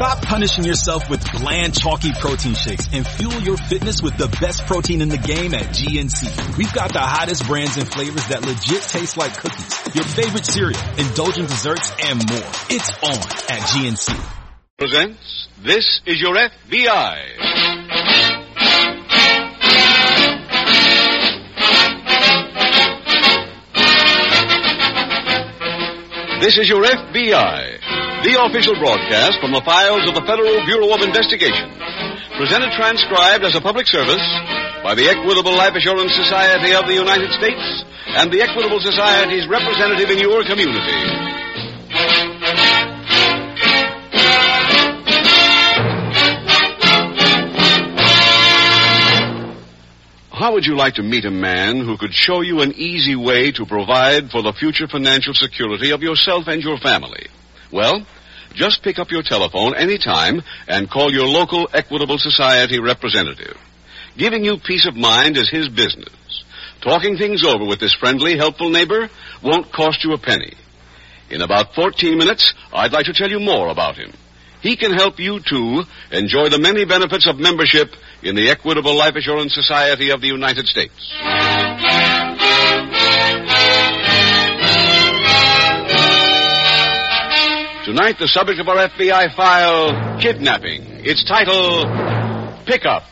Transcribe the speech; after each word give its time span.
Stop 0.00 0.22
punishing 0.22 0.64
yourself 0.64 1.10
with 1.10 1.22
bland, 1.30 1.78
chalky 1.78 2.10
protein 2.14 2.54
shakes 2.54 2.88
and 2.90 3.06
fuel 3.06 3.38
your 3.42 3.58
fitness 3.58 4.00
with 4.00 4.16
the 4.16 4.28
best 4.40 4.64
protein 4.64 5.02
in 5.02 5.10
the 5.10 5.18
game 5.18 5.52
at 5.52 5.76
GNC. 5.76 6.56
We've 6.56 6.72
got 6.72 6.94
the 6.94 7.00
hottest 7.00 7.46
brands 7.46 7.76
and 7.76 7.86
flavors 7.86 8.26
that 8.28 8.40
legit 8.40 8.80
taste 8.80 9.18
like 9.18 9.36
cookies, 9.36 9.94
your 9.94 10.04
favorite 10.04 10.46
cereal, 10.46 10.80
indulgent 10.96 11.50
desserts, 11.50 11.92
and 12.02 12.16
more. 12.30 12.50
It's 12.70 12.88
on 13.02 13.20
at 13.52 13.60
GNC. 13.68 14.18
Presents, 14.78 15.48
this 15.62 16.00
is 16.06 16.18
your 16.18 16.34
FBI. 16.34 17.60
This 26.40 26.56
is 26.56 26.70
your 26.70 26.82
FBI, 26.84 27.89
the 28.22 28.36
official 28.36 28.76
broadcast 28.76 29.40
from 29.40 29.52
the 29.52 29.64
files 29.64 30.04
of 30.04 30.14
the 30.14 30.20
Federal 30.28 30.60
Bureau 30.68 30.92
of 30.92 31.00
Investigation. 31.00 31.72
Presented 32.36 32.72
transcribed 32.76 33.44
as 33.44 33.56
a 33.56 33.60
public 33.60 33.86
service 33.86 34.20
by 34.84 34.94
the 34.94 35.08
Equitable 35.08 35.56
Life 35.56 35.74
Assurance 35.74 36.12
Society 36.14 36.72
of 36.76 36.84
the 36.84 36.92
United 36.92 37.32
States 37.32 37.84
and 38.20 38.32
the 38.32 38.42
Equitable 38.44 38.80
Society's 38.80 39.48
representative 39.48 40.10
in 40.10 40.18
your 40.18 40.44
community. 40.44 41.00
How 50.28 50.54
would 50.54 50.64
you 50.64 50.76
like 50.76 50.94
to 50.94 51.02
meet 51.02 51.24
a 51.24 51.30
man 51.30 51.84
who 51.84 51.96
could 51.96 52.12
show 52.12 52.40
you 52.40 52.60
an 52.60 52.72
easy 52.72 53.16
way 53.16 53.52
to 53.52 53.64
provide 53.64 54.30
for 54.30 54.42
the 54.42 54.52
future 54.52 54.88
financial 54.88 55.32
security 55.32 55.90
of 55.90 56.02
yourself 56.02 56.48
and 56.48 56.62
your 56.62 56.78
family? 56.78 57.28
Well, 57.72 58.04
just 58.54 58.82
pick 58.82 58.98
up 58.98 59.10
your 59.10 59.22
telephone 59.22 59.74
anytime 59.76 60.42
and 60.66 60.90
call 60.90 61.12
your 61.12 61.26
local 61.26 61.68
Equitable 61.72 62.18
Society 62.18 62.80
representative. 62.80 63.56
Giving 64.16 64.44
you 64.44 64.58
peace 64.58 64.86
of 64.86 64.96
mind 64.96 65.36
is 65.36 65.48
his 65.48 65.68
business. 65.68 66.44
Talking 66.80 67.16
things 67.16 67.44
over 67.44 67.64
with 67.64 67.78
this 67.78 67.94
friendly, 67.94 68.36
helpful 68.36 68.70
neighbor 68.70 69.08
won't 69.42 69.72
cost 69.72 70.02
you 70.02 70.12
a 70.12 70.18
penny. 70.18 70.54
In 71.30 71.42
about 71.42 71.74
14 71.74 72.18
minutes, 72.18 72.54
I'd 72.72 72.92
like 72.92 73.06
to 73.06 73.12
tell 73.12 73.30
you 73.30 73.38
more 73.38 73.68
about 73.68 73.96
him. 73.96 74.12
He 74.62 74.76
can 74.76 74.92
help 74.92 75.18
you, 75.18 75.40
too, 75.40 75.84
enjoy 76.10 76.48
the 76.48 76.58
many 76.58 76.84
benefits 76.84 77.26
of 77.26 77.38
membership 77.38 77.94
in 78.22 78.34
the 78.34 78.50
Equitable 78.50 78.96
Life 78.96 79.16
Assurance 79.16 79.54
Society 79.54 80.10
of 80.10 80.20
the 80.20 80.26
United 80.26 80.66
States. 80.66 81.14
Tonight, 87.90 88.20
the 88.20 88.28
subject 88.28 88.60
of 88.60 88.68
our 88.68 88.86
FBI 88.86 89.34
file, 89.34 90.20
kidnapping. 90.20 91.02
Its 91.02 91.24
title, 91.24 91.82
Pickup. 92.64 93.02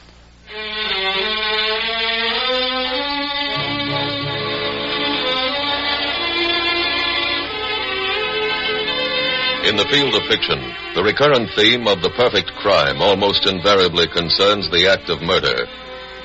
In 9.67 9.75
the 9.75 9.89
field 9.91 10.15
of 10.15 10.23
fiction, 10.31 10.63
the 10.95 11.03
recurrent 11.03 11.51
theme 11.57 11.89
of 11.89 12.01
the 12.01 12.15
perfect 12.15 12.53
crime 12.63 13.03
almost 13.03 13.47
invariably 13.47 14.07
concerns 14.07 14.71
the 14.71 14.87
act 14.87 15.11
of 15.11 15.21
murder. 15.21 15.67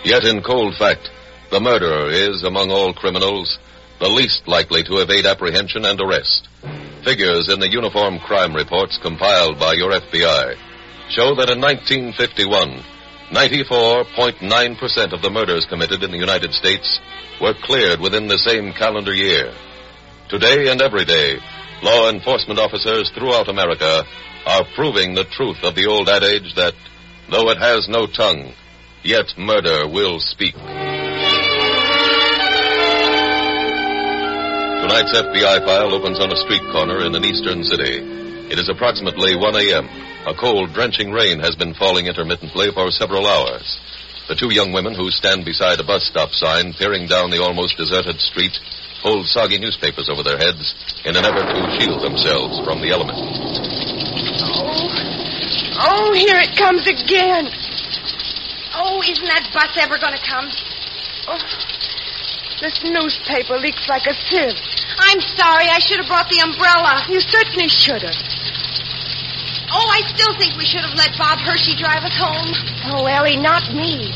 Yet 0.05 0.25
in 0.25 0.43
cold 0.43 0.75
fact, 0.75 1.09
the 1.49 1.59
murderer 1.59 2.11
is, 2.11 2.43
among 2.43 2.69
all 2.69 2.93
criminals, 2.93 3.57
the 3.99 4.09
least 4.09 4.47
likely 4.47 4.83
to 4.83 5.01
evade 5.01 5.25
apprehension 5.25 5.85
and 5.85 5.99
arrest. 5.99 6.49
Figures 7.03 7.51
in 7.51 7.59
the 7.59 7.69
uniform 7.69 8.17
crime 8.19 8.53
reports 8.55 8.97
compiled 9.01 9.59
by 9.59 9.73
your 9.73 9.91
FBI 9.91 10.55
show 11.09 11.35
that 11.35 11.49
in 11.51 11.59
1951, 11.59 12.81
94.9% 13.31 15.13
of 15.13 15.21
the 15.21 15.29
murders 15.29 15.65
committed 15.65 16.01
in 16.01 16.11
the 16.11 16.17
United 16.17 16.53
States 16.53 16.99
were 17.41 17.53
cleared 17.61 17.99
within 17.99 18.27
the 18.27 18.37
same 18.37 18.71
calendar 18.71 19.13
year. 19.13 19.53
Today 20.29 20.71
and 20.71 20.81
every 20.81 21.03
day, 21.03 21.37
law 21.81 22.09
enforcement 22.09 22.59
officers 22.59 23.11
throughout 23.13 23.49
America 23.49 24.03
are 24.45 24.65
proving 24.75 25.13
the 25.13 25.25
truth 25.25 25.57
of 25.63 25.75
the 25.75 25.87
old 25.87 26.07
adage 26.07 26.55
that 26.55 26.73
though 27.29 27.49
it 27.49 27.57
has 27.57 27.87
no 27.89 28.07
tongue, 28.07 28.53
yet 29.03 29.25
murder 29.37 29.87
will 29.87 30.19
speak. 30.19 30.55
Tonight's 34.83 35.15
FBI 35.15 35.63
file 35.63 35.95
opens 35.95 36.19
on 36.19 36.27
a 36.27 36.35
street 36.35 36.67
corner 36.67 37.07
in 37.07 37.15
an 37.15 37.23
eastern 37.23 37.63
city. 37.63 38.03
It 38.51 38.59
is 38.59 38.67
approximately 38.67 39.31
1 39.31 39.55
a.m. 39.55 39.87
A 40.27 40.35
cold, 40.35 40.75
drenching 40.75 41.15
rain 41.15 41.39
has 41.39 41.55
been 41.55 41.73
falling 41.73 42.07
intermittently 42.07 42.67
for 42.75 42.91
several 42.91 43.23
hours. 43.23 43.63
The 44.27 44.35
two 44.35 44.51
young 44.51 44.75
women 44.75 44.91
who 44.91 45.07
stand 45.07 45.47
beside 45.47 45.79
a 45.79 45.87
bus 45.87 46.03
stop 46.03 46.35
sign, 46.35 46.75
peering 46.75 47.07
down 47.07 47.31
the 47.31 47.39
almost 47.39 47.79
deserted 47.79 48.19
street, 48.19 48.51
hold 48.99 49.23
soggy 49.31 49.55
newspapers 49.55 50.11
over 50.11 50.19
their 50.19 50.35
heads 50.35 50.75
in 51.07 51.15
an 51.15 51.23
effort 51.23 51.47
to 51.47 51.79
shield 51.79 52.03
themselves 52.03 52.59
from 52.67 52.83
the 52.83 52.91
elements. 52.91 53.23
Oh, 54.51 54.83
oh, 55.79 56.11
here 56.11 56.43
it 56.43 56.59
comes 56.59 56.83
again. 56.83 57.47
Oh, 58.75 58.99
isn't 58.99 59.31
that 59.31 59.47
bus 59.55 59.79
ever 59.79 59.95
going 59.95 60.19
to 60.19 60.25
come? 60.27 60.51
Oh, 61.31 61.39
this 62.59 62.83
newspaper 62.83 63.59
leaks 63.63 63.87
like 63.87 64.07
a 64.11 64.15
sieve. 64.27 64.72
I'm 65.13 65.21
sorry. 65.37 65.69
I 65.69 65.77
should 65.77 66.01
have 66.01 66.09
brought 66.09 66.25
the 66.33 66.41
umbrella. 66.41 67.05
You 67.05 67.21
certainly 67.21 67.69
should 67.69 68.01
have. 68.01 68.17
Oh, 69.69 69.85
I 69.93 70.01
still 70.09 70.33
think 70.41 70.57
we 70.57 70.65
should 70.65 70.81
have 70.81 70.97
let 70.97 71.13
Bob 71.21 71.37
Hershey 71.37 71.77
drive 71.77 72.01
us 72.01 72.17
home. 72.17 72.49
Oh, 72.89 73.05
Ellie, 73.05 73.37
not 73.37 73.61
me. 73.77 74.09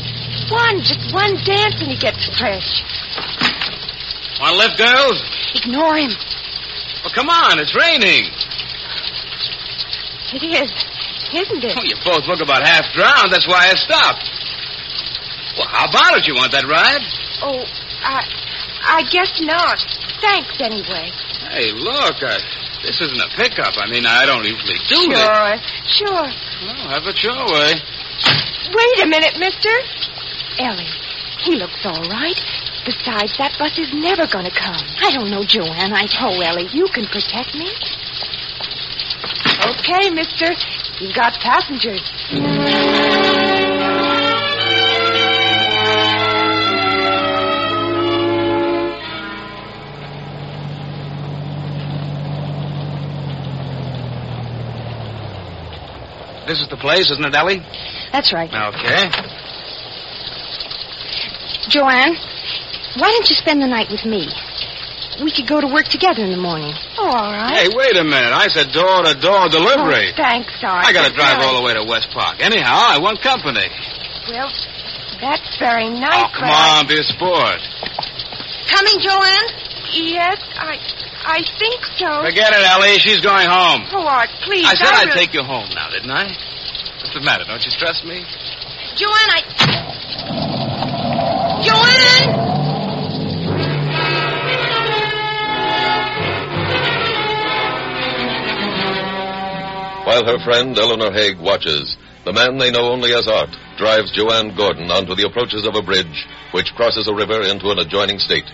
One, 0.50 0.82
just 0.82 1.14
one 1.14 1.38
dance 1.46 1.78
and 1.78 1.86
he 1.86 1.98
gets 1.98 2.18
fresh. 2.34 2.82
Want 4.42 4.54
to 4.54 4.58
lift, 4.58 4.74
girls? 4.74 5.18
Ignore 5.54 6.02
him. 6.02 6.10
Well, 7.06 7.14
come 7.14 7.30
on. 7.30 7.62
It's 7.62 7.78
raining. 7.78 8.34
It 10.34 10.42
is, 10.42 10.70
isn't 11.30 11.62
it? 11.62 11.78
Oh, 11.78 11.86
you 11.86 11.94
both 12.02 12.26
look 12.26 12.42
about 12.42 12.66
half 12.66 12.90
drowned. 12.90 13.30
That's 13.30 13.46
why 13.46 13.70
I 13.70 13.74
stopped. 13.78 14.26
Well, 15.58 15.70
how 15.70 15.86
about 15.86 16.18
it? 16.18 16.26
You 16.26 16.34
want 16.34 16.50
that 16.52 16.66
ride? 16.66 17.06
Oh, 17.42 17.62
I, 18.02 18.26
I 18.82 19.02
guess 19.10 19.30
not. 19.46 19.78
Thanks 20.20 20.54
anyway. 20.60 21.10
Hey, 21.50 21.72
look. 21.72 22.22
Uh, 22.22 22.38
this 22.82 23.00
isn't 23.00 23.20
a 23.20 23.28
pickup. 23.36 23.74
I 23.76 23.88
mean, 23.90 24.06
I 24.06 24.26
don't 24.26 24.44
usually 24.44 24.78
do 24.88 25.08
this. 25.10 25.18
Sure, 25.18 26.06
sure. 26.06 26.28
Well, 26.66 26.88
have 26.88 27.06
it 27.06 27.22
your 27.22 27.46
way. 27.50 27.74
Wait 28.70 28.98
a 29.02 29.08
minute, 29.08 29.38
mister. 29.38 29.70
Ellie, 30.58 30.90
he 31.40 31.56
looks 31.56 31.84
all 31.84 32.02
right. 32.10 32.38
Besides, 32.84 33.36
that 33.38 33.56
bus 33.58 33.76
is 33.78 33.92
never 33.92 34.26
going 34.26 34.44
to 34.44 34.54
come. 34.54 34.80
I 35.02 35.10
don't 35.12 35.30
know, 35.30 35.44
Joanne. 35.44 35.92
I... 35.92 36.06
Oh, 36.20 36.40
Ellie, 36.40 36.68
you 36.72 36.86
can 36.88 37.06
protect 37.06 37.54
me. 37.54 37.70
Okay, 39.66 40.10
mister. 40.10 40.54
You've 41.00 41.14
got 41.14 41.34
passengers. 41.40 42.02
This 56.58 56.66
is 56.66 56.70
the 56.74 56.82
place, 56.82 57.06
isn't 57.14 57.22
it, 57.22 57.36
Ellie? 57.38 57.62
That's 58.10 58.32
right. 58.34 58.50
Okay. 58.50 59.06
Joanne, 61.70 62.18
why 62.98 63.14
don't 63.14 63.28
you 63.30 63.36
spend 63.38 63.62
the 63.62 63.70
night 63.70 63.86
with 63.94 64.02
me? 64.02 64.26
We 65.22 65.30
could 65.30 65.46
go 65.46 65.60
to 65.62 65.70
work 65.70 65.86
together 65.86 66.26
in 66.26 66.34
the 66.34 66.42
morning. 66.42 66.74
Oh, 66.98 67.06
all 67.06 67.30
right. 67.30 67.62
Hey, 67.62 67.68
wait 67.70 67.94
a 67.94 68.02
minute. 68.02 68.34
I 68.34 68.48
said 68.50 68.74
door 68.74 69.06
to 69.06 69.14
door 69.22 69.46
delivery. 69.54 70.10
Oh, 70.10 70.18
thanks, 70.18 70.50
Sergeant. 70.58 70.82
I 70.82 70.90
got 70.92 71.06
to 71.06 71.14
drive 71.14 71.38
Really? 71.38 71.46
all 71.46 71.62
the 71.62 71.66
way 71.70 71.74
to 71.78 71.86
West 71.86 72.10
Park. 72.10 72.42
Anyhow, 72.42 72.74
I 72.74 72.98
want 72.98 73.22
company. 73.22 73.70
Well, 74.34 74.50
that's 75.22 75.54
very 75.62 75.90
nice. 75.94 76.26
Oh, 76.26 76.42
come 76.42 76.50
but 76.50 76.58
I- 76.58 76.78
on, 76.82 76.86
be 76.90 76.98
a 76.98 77.06
sport. 77.06 77.62
Coming, 78.66 78.98
Joanne? 78.98 79.46
Yes, 79.94 80.42
I, 80.58 80.74
I 81.22 81.38
think 81.54 81.86
so. 82.02 82.26
Forget 82.26 82.50
it, 82.50 82.66
Ellie. 82.66 82.98
She's 82.98 83.20
going 83.22 83.46
home. 83.46 83.86
Oh, 83.94 84.02
Art, 84.06 84.30
please. 84.42 84.66
I 84.66 84.74
said 84.74 84.90
I'd 84.90 85.06
really- 85.14 85.18
take 85.26 85.34
you 85.34 85.42
home 85.46 85.70
now, 85.70 85.86
didn't 85.90 86.10
I? 86.10 86.26
What's 87.08 87.20
the 87.20 87.24
matter? 87.24 87.44
Don't 87.48 87.64
you 87.64 87.72
trust 87.72 88.04
me? 88.04 88.20
Joanne, 89.00 89.30
I. 89.32 89.40
Joanne! 91.64 92.36
While 100.04 100.26
her 100.26 100.38
friend 100.44 100.78
Eleanor 100.78 101.10
Haig 101.10 101.40
watches, 101.40 101.96
the 102.26 102.34
man 102.34 102.58
they 102.58 102.70
know 102.70 102.92
only 102.92 103.14
as 103.14 103.26
Art 103.26 103.56
drives 103.78 104.12
Joanne 104.12 104.54
Gordon 104.54 104.90
onto 104.90 105.14
the 105.14 105.24
approaches 105.24 105.66
of 105.66 105.76
a 105.76 105.82
bridge 105.82 106.26
which 106.52 106.74
crosses 106.74 107.08
a 107.08 107.14
river 107.14 107.40
into 107.40 107.70
an 107.70 107.78
adjoining 107.78 108.18
state. 108.18 108.44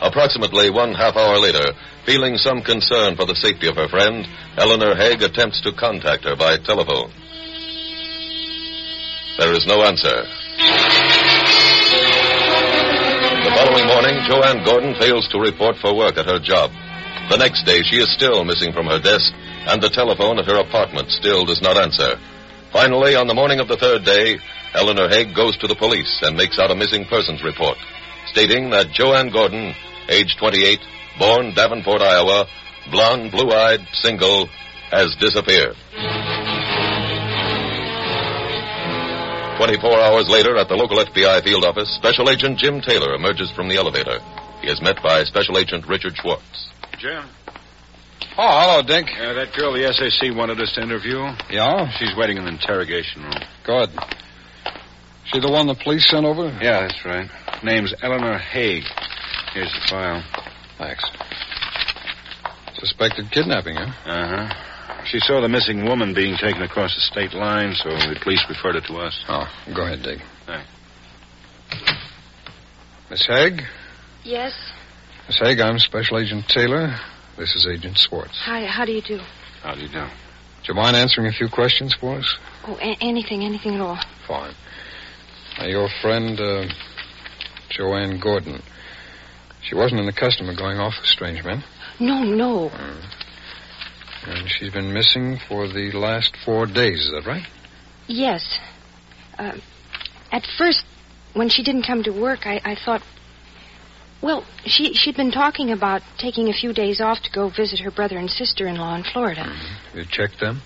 Approximately 0.00 0.70
one 0.70 0.94
half 0.94 1.16
hour 1.16 1.40
later, 1.40 1.72
feeling 2.04 2.36
some 2.36 2.62
concern 2.62 3.16
for 3.16 3.26
the 3.26 3.34
safety 3.34 3.66
of 3.66 3.74
her 3.74 3.88
friend, 3.88 4.28
Eleanor 4.56 4.94
Haig 4.94 5.22
attempts 5.22 5.60
to 5.62 5.72
contact 5.72 6.22
her 6.22 6.36
by 6.36 6.56
telephone. 6.58 7.10
There 9.38 9.52
is 9.52 9.66
no 9.66 9.84
answer. 9.84 10.24
The 13.44 13.52
following 13.52 13.86
morning, 13.86 14.24
Joanne 14.24 14.64
Gordon 14.64 14.94
fails 14.98 15.28
to 15.28 15.38
report 15.38 15.76
for 15.76 15.94
work 15.94 16.16
at 16.16 16.24
her 16.24 16.38
job. 16.38 16.70
The 17.28 17.36
next 17.36 17.64
day, 17.66 17.82
she 17.82 17.96
is 17.96 18.10
still 18.14 18.44
missing 18.44 18.72
from 18.72 18.86
her 18.86 18.98
desk, 18.98 19.30
and 19.68 19.82
the 19.82 19.90
telephone 19.90 20.38
at 20.38 20.46
her 20.46 20.58
apartment 20.58 21.10
still 21.10 21.44
does 21.44 21.60
not 21.60 21.76
answer. 21.76 22.18
Finally, 22.72 23.14
on 23.14 23.26
the 23.26 23.34
morning 23.34 23.60
of 23.60 23.68
the 23.68 23.76
third 23.76 24.04
day, 24.04 24.38
Eleanor 24.72 25.08
Haig 25.08 25.34
goes 25.34 25.56
to 25.58 25.66
the 25.66 25.76
police 25.76 26.22
and 26.22 26.36
makes 26.36 26.58
out 26.58 26.70
a 26.70 26.74
missing 26.74 27.04
persons 27.04 27.42
report, 27.44 27.76
stating 28.32 28.70
that 28.70 28.90
Joanne 28.92 29.28
Gordon, 29.28 29.74
age 30.08 30.34
28, 30.38 30.80
born 31.18 31.52
Davenport, 31.52 32.00
Iowa, 32.00 32.46
blonde, 32.90 33.32
blue-eyed, 33.32 33.80
single, 33.92 34.48
has 34.90 35.14
disappeared. 35.16 35.76
24 39.56 40.00
hours 40.00 40.28
later, 40.28 40.56
at 40.56 40.68
the 40.68 40.74
local 40.76 40.98
FBI 40.98 41.42
field 41.42 41.64
office, 41.64 41.88
Special 41.96 42.28
Agent 42.28 42.58
Jim 42.58 42.80
Taylor 42.80 43.14
emerges 43.14 43.50
from 43.52 43.68
the 43.68 43.76
elevator. 43.76 44.20
He 44.60 44.68
is 44.68 44.80
met 44.82 45.02
by 45.02 45.24
Special 45.24 45.56
Agent 45.58 45.86
Richard 45.88 46.14
Schwartz. 46.16 46.68
Jim? 46.98 47.24
Oh, 48.38 48.60
hello, 48.60 48.82
Dink. 48.82 49.08
Uh, 49.16 49.32
that 49.32 49.54
girl 49.56 49.72
the 49.72 49.90
SAC 49.92 50.36
wanted 50.36 50.60
us 50.60 50.72
to 50.74 50.82
interview? 50.82 51.20
Yeah? 51.48 51.88
She's 51.98 52.14
waiting 52.16 52.36
in 52.36 52.44
the 52.44 52.50
interrogation 52.50 53.22
room. 53.22 53.40
Good. 53.64 53.90
She 55.32 55.40
the 55.40 55.50
one 55.50 55.66
the 55.66 55.74
police 55.74 56.06
sent 56.08 56.26
over? 56.26 56.48
Yeah, 56.60 56.86
that's 56.86 57.04
right. 57.04 57.28
Name's 57.64 57.94
Eleanor 58.02 58.38
Haig. 58.38 58.84
Here's 59.54 59.72
the 59.72 59.88
file. 59.88 60.22
Thanks. 60.78 61.02
Suspected 62.74 63.30
kidnapping, 63.30 63.76
huh? 63.76 64.10
Uh 64.10 64.48
huh. 64.48 64.54
She 65.10 65.20
saw 65.20 65.40
the 65.40 65.48
missing 65.48 65.84
woman 65.84 66.14
being 66.14 66.36
taken 66.36 66.62
across 66.62 66.94
the 66.94 67.00
state 67.00 67.32
line, 67.32 67.74
so 67.74 67.90
the 67.90 68.18
police 68.22 68.44
referred 68.48 68.76
it 68.76 68.84
to 68.86 68.94
us. 68.96 69.24
Oh, 69.28 69.46
go 69.74 69.84
ahead, 69.84 70.02
Dick. 70.02 70.18
Thanks. 70.46 70.68
Miss 73.10 73.26
Haig? 73.26 73.62
Yes. 74.24 74.52
Miss 75.28 75.38
Haig, 75.38 75.60
I'm 75.60 75.78
Special 75.78 76.18
Agent 76.18 76.48
Taylor. 76.48 76.98
This 77.38 77.54
is 77.54 77.68
Agent 77.70 77.98
Schwartz. 77.98 78.36
Hi, 78.44 78.64
how 78.66 78.84
do 78.84 78.92
you 78.92 79.02
do? 79.02 79.20
How 79.62 79.74
do 79.74 79.80
you 79.80 79.88
do? 79.88 80.00
Do 80.04 80.72
you 80.72 80.74
mind 80.74 80.96
answering 80.96 81.28
a 81.28 81.32
few 81.32 81.48
questions 81.48 81.94
for 82.00 82.16
us? 82.18 82.36
Oh, 82.66 82.76
a- 82.80 82.96
anything, 83.00 83.44
anything 83.44 83.74
at 83.76 83.80
all. 83.80 83.98
Fine. 84.26 84.54
Now, 85.58 85.66
your 85.66 85.88
friend, 86.02 86.40
uh, 86.40 86.64
Joanne 87.70 88.18
Gordon. 88.18 88.60
She 89.62 89.74
wasn't 89.76 90.00
in 90.00 90.06
the 90.06 90.12
custom 90.12 90.48
of 90.48 90.56
going 90.56 90.78
off 90.78 90.94
with 91.00 91.06
strange 91.08 91.44
men. 91.44 91.62
No, 92.00 92.22
no. 92.24 92.70
And 94.26 94.50
she's 94.50 94.72
been 94.72 94.92
missing 94.92 95.38
for 95.48 95.68
the 95.68 95.92
last 95.92 96.36
four 96.44 96.66
days, 96.66 97.06
is 97.06 97.10
that 97.12 97.26
right? 97.26 97.46
Yes. 98.08 98.58
Uh, 99.38 99.52
at 100.32 100.44
first, 100.58 100.84
when 101.34 101.48
she 101.48 101.62
didn't 101.62 101.84
come 101.84 102.02
to 102.04 102.10
work, 102.10 102.46
I, 102.46 102.60
I 102.64 102.74
thought. 102.74 103.02
Well, 104.22 104.44
she 104.64 104.94
she'd 104.94 105.16
been 105.16 105.30
talking 105.30 105.70
about 105.70 106.02
taking 106.18 106.48
a 106.48 106.52
few 106.52 106.72
days 106.72 107.00
off 107.00 107.22
to 107.22 107.30
go 107.30 107.50
visit 107.50 107.80
her 107.80 107.90
brother 107.90 108.16
and 108.16 108.30
sister-in-law 108.30 108.96
in 108.96 109.04
Florida. 109.04 109.54
You 109.94 110.04
checked 110.04 110.40
them? 110.40 110.62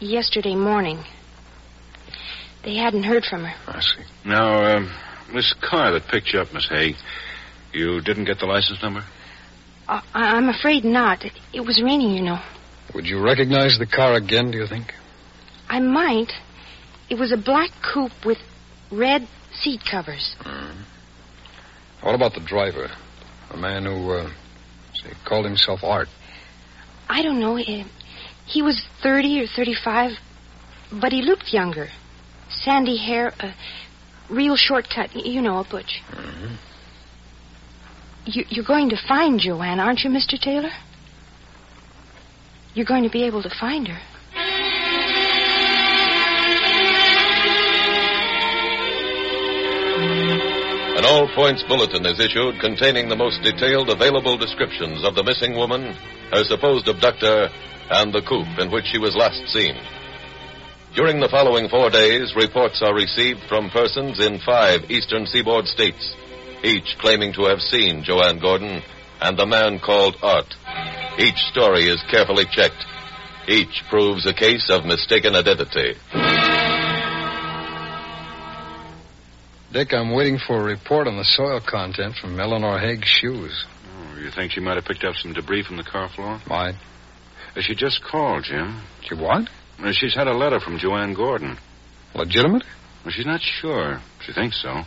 Yesterday 0.00 0.54
morning. 0.54 1.04
They 2.64 2.76
hadn't 2.76 3.04
heard 3.04 3.24
from 3.24 3.44
her. 3.44 3.54
I 3.68 3.80
see. 3.80 4.02
Now, 4.24 4.76
um, 4.76 4.90
this 5.32 5.54
car 5.60 5.92
that 5.92 6.08
picked 6.08 6.32
you 6.32 6.40
up, 6.40 6.52
Miss 6.52 6.68
Hay, 6.68 6.96
you 7.72 8.00
didn't 8.00 8.24
get 8.24 8.40
the 8.40 8.46
license 8.46 8.82
number? 8.82 9.04
Uh, 9.86 10.00
I, 10.14 10.36
I'm 10.36 10.48
afraid 10.48 10.84
not. 10.84 11.24
It, 11.24 11.32
it 11.52 11.60
was 11.60 11.80
raining, 11.80 12.10
you 12.10 12.22
know. 12.22 12.40
Would 12.94 13.06
you 13.06 13.22
recognize 13.22 13.78
the 13.78 13.86
car 13.86 14.14
again, 14.14 14.50
do 14.50 14.58
you 14.58 14.66
think? 14.66 14.94
I 15.68 15.80
might. 15.80 16.32
It 17.10 17.18
was 17.18 17.32
a 17.32 17.36
black 17.36 17.70
coupe 17.82 18.24
with 18.24 18.38
red 18.90 19.26
seat 19.52 19.80
covers. 19.90 20.34
What 22.02 22.14
about 22.14 22.34
the 22.34 22.40
driver? 22.40 22.88
A 23.50 23.56
man 23.56 23.84
who, 23.84 24.10
uh, 24.12 24.30
say, 24.94 25.12
called 25.24 25.44
himself 25.44 25.82
Art. 25.82 26.08
I 27.08 27.22
don't 27.22 27.40
know. 27.40 27.56
eh, 27.56 27.84
He 28.46 28.62
was 28.62 28.84
30 29.02 29.42
or 29.42 29.46
35, 29.46 30.12
but 30.92 31.12
he 31.12 31.22
looked 31.22 31.52
younger. 31.52 31.88
Sandy 32.48 32.96
hair, 32.96 33.32
a 33.40 33.52
real 34.30 34.56
short 34.56 34.88
cut. 34.88 35.14
You 35.14 35.42
know, 35.42 35.58
a 35.58 35.64
butch. 35.64 36.02
You, 38.24 38.44
you're 38.48 38.64
going 38.64 38.88
to 38.90 38.96
find 38.96 39.38
Joanne, 39.38 39.78
aren't 39.80 40.00
you, 40.00 40.10
Mr. 40.10 40.38
Taylor? 40.40 40.70
You're 42.76 42.84
going 42.84 43.04
to 43.04 43.10
be 43.10 43.24
able 43.24 43.42
to 43.42 43.48
find 43.58 43.88
her. 43.88 43.98
An 50.98 51.06
all 51.06 51.26
points 51.34 51.62
bulletin 51.62 52.04
is 52.04 52.20
issued 52.20 52.60
containing 52.60 53.08
the 53.08 53.16
most 53.16 53.40
detailed 53.42 53.88
available 53.88 54.36
descriptions 54.36 55.04
of 55.06 55.14
the 55.14 55.24
missing 55.24 55.56
woman, 55.56 55.96
her 56.30 56.44
supposed 56.44 56.86
abductor, 56.86 57.48
and 57.92 58.12
the 58.12 58.20
coupe 58.20 58.58
in 58.58 58.70
which 58.70 58.84
she 58.92 58.98
was 58.98 59.16
last 59.16 59.48
seen. 59.48 59.74
During 60.94 61.18
the 61.18 61.30
following 61.30 61.70
four 61.70 61.88
days, 61.88 62.36
reports 62.36 62.82
are 62.82 62.94
received 62.94 63.40
from 63.48 63.70
persons 63.70 64.20
in 64.20 64.38
five 64.40 64.90
eastern 64.90 65.24
seaboard 65.24 65.64
states, 65.64 66.14
each 66.62 66.98
claiming 66.98 67.32
to 67.40 67.46
have 67.46 67.60
seen 67.60 68.04
Joanne 68.04 68.38
Gordon 68.38 68.82
and 69.22 69.38
the 69.38 69.46
man 69.46 69.78
called 69.78 70.16
Art. 70.22 70.52
Each 71.18 71.38
story 71.50 71.84
is 71.84 72.02
carefully 72.10 72.44
checked. 72.44 72.84
Each 73.48 73.82
proves 73.88 74.26
a 74.26 74.34
case 74.34 74.68
of 74.70 74.84
mistaken 74.84 75.34
identity. 75.34 75.94
Dick, 79.72 79.92
I'm 79.92 80.12
waiting 80.12 80.38
for 80.38 80.60
a 80.60 80.64
report 80.64 81.06
on 81.06 81.16
the 81.16 81.24
soil 81.24 81.60
content 81.60 82.16
from 82.16 82.38
Eleanor 82.38 82.78
Haig's 82.78 83.08
shoes. 83.08 83.64
Oh, 83.86 84.18
you 84.18 84.30
think 84.30 84.52
she 84.52 84.60
might 84.60 84.76
have 84.76 84.84
picked 84.84 85.04
up 85.04 85.14
some 85.16 85.32
debris 85.32 85.64
from 85.64 85.76
the 85.76 85.84
car 85.84 86.08
floor? 86.08 86.40
Mine. 86.46 86.76
Uh, 87.54 87.60
she 87.60 87.74
just 87.74 88.02
called, 88.02 88.44
Jim. 88.44 88.80
She 89.02 89.14
what? 89.14 89.48
Uh, 89.78 89.92
she's 89.92 90.14
had 90.14 90.28
a 90.28 90.36
letter 90.36 90.60
from 90.60 90.78
Joanne 90.78 91.14
Gordon. 91.14 91.58
Legitimate? 92.14 92.64
Well, 93.04 93.12
she's 93.12 93.26
not 93.26 93.40
sure. 93.40 94.00
She 94.24 94.32
thinks 94.32 94.60
so. 94.62 94.82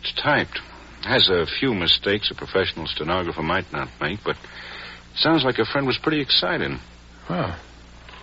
It's 0.00 0.12
typed. 0.12 0.60
Has 1.02 1.28
a 1.28 1.46
few 1.46 1.74
mistakes 1.74 2.30
a 2.30 2.34
professional 2.34 2.86
stenographer 2.86 3.42
might 3.42 3.72
not 3.72 3.88
make, 4.00 4.22
but 4.24 4.36
sounds 5.18 5.44
like 5.44 5.56
her 5.56 5.64
friend 5.64 5.86
was 5.86 5.98
pretty 5.98 6.20
excited. 6.20 6.72
Oh. 7.28 7.58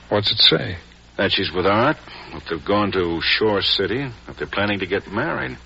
What's 0.10 0.32
it 0.32 0.38
say? 0.38 0.78
That 1.18 1.32
she's 1.32 1.52
with 1.52 1.66
Art, 1.66 1.98
that 2.34 2.44
they've 2.50 2.64
gone 2.64 2.92
to 2.92 3.22
Shore 3.22 3.62
City, 3.62 4.08
that 4.28 4.38
they're 4.38 4.48
planning 4.48 4.80
to 4.80 4.86
get 4.86 5.12
married. 5.12 5.58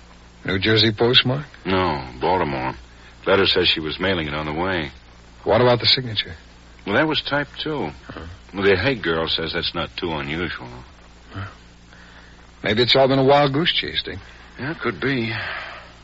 New 0.44 0.58
Jersey 0.58 0.92
postmark? 0.92 1.46
No, 1.66 2.08
Baltimore. 2.20 2.74
Letter 3.26 3.46
says 3.46 3.68
she 3.68 3.80
was 3.80 4.00
mailing 4.00 4.28
it 4.28 4.34
on 4.34 4.46
the 4.46 4.52
way. 4.52 4.90
What 5.44 5.60
about 5.60 5.80
the 5.80 5.86
signature? 5.86 6.34
Well, 6.86 6.94
that 6.96 7.06
was 7.06 7.20
typed, 7.22 7.60
too. 7.60 7.90
Well, 8.54 8.62
the 8.62 8.76
Haig 8.76 9.02
girl 9.02 9.28
says 9.28 9.52
that's 9.52 9.74
not 9.74 9.90
too 9.96 10.12
unusual. 10.12 10.68
Huh. 11.32 11.46
Maybe 12.62 12.82
it's 12.82 12.96
all 12.96 13.08
been 13.08 13.18
a 13.18 13.24
wild 13.24 13.52
goose 13.52 13.72
chase, 13.72 14.02
Dick. 14.02 14.18
Yeah, 14.58 14.72
it 14.72 14.80
could 14.80 15.00
be. 15.00 15.32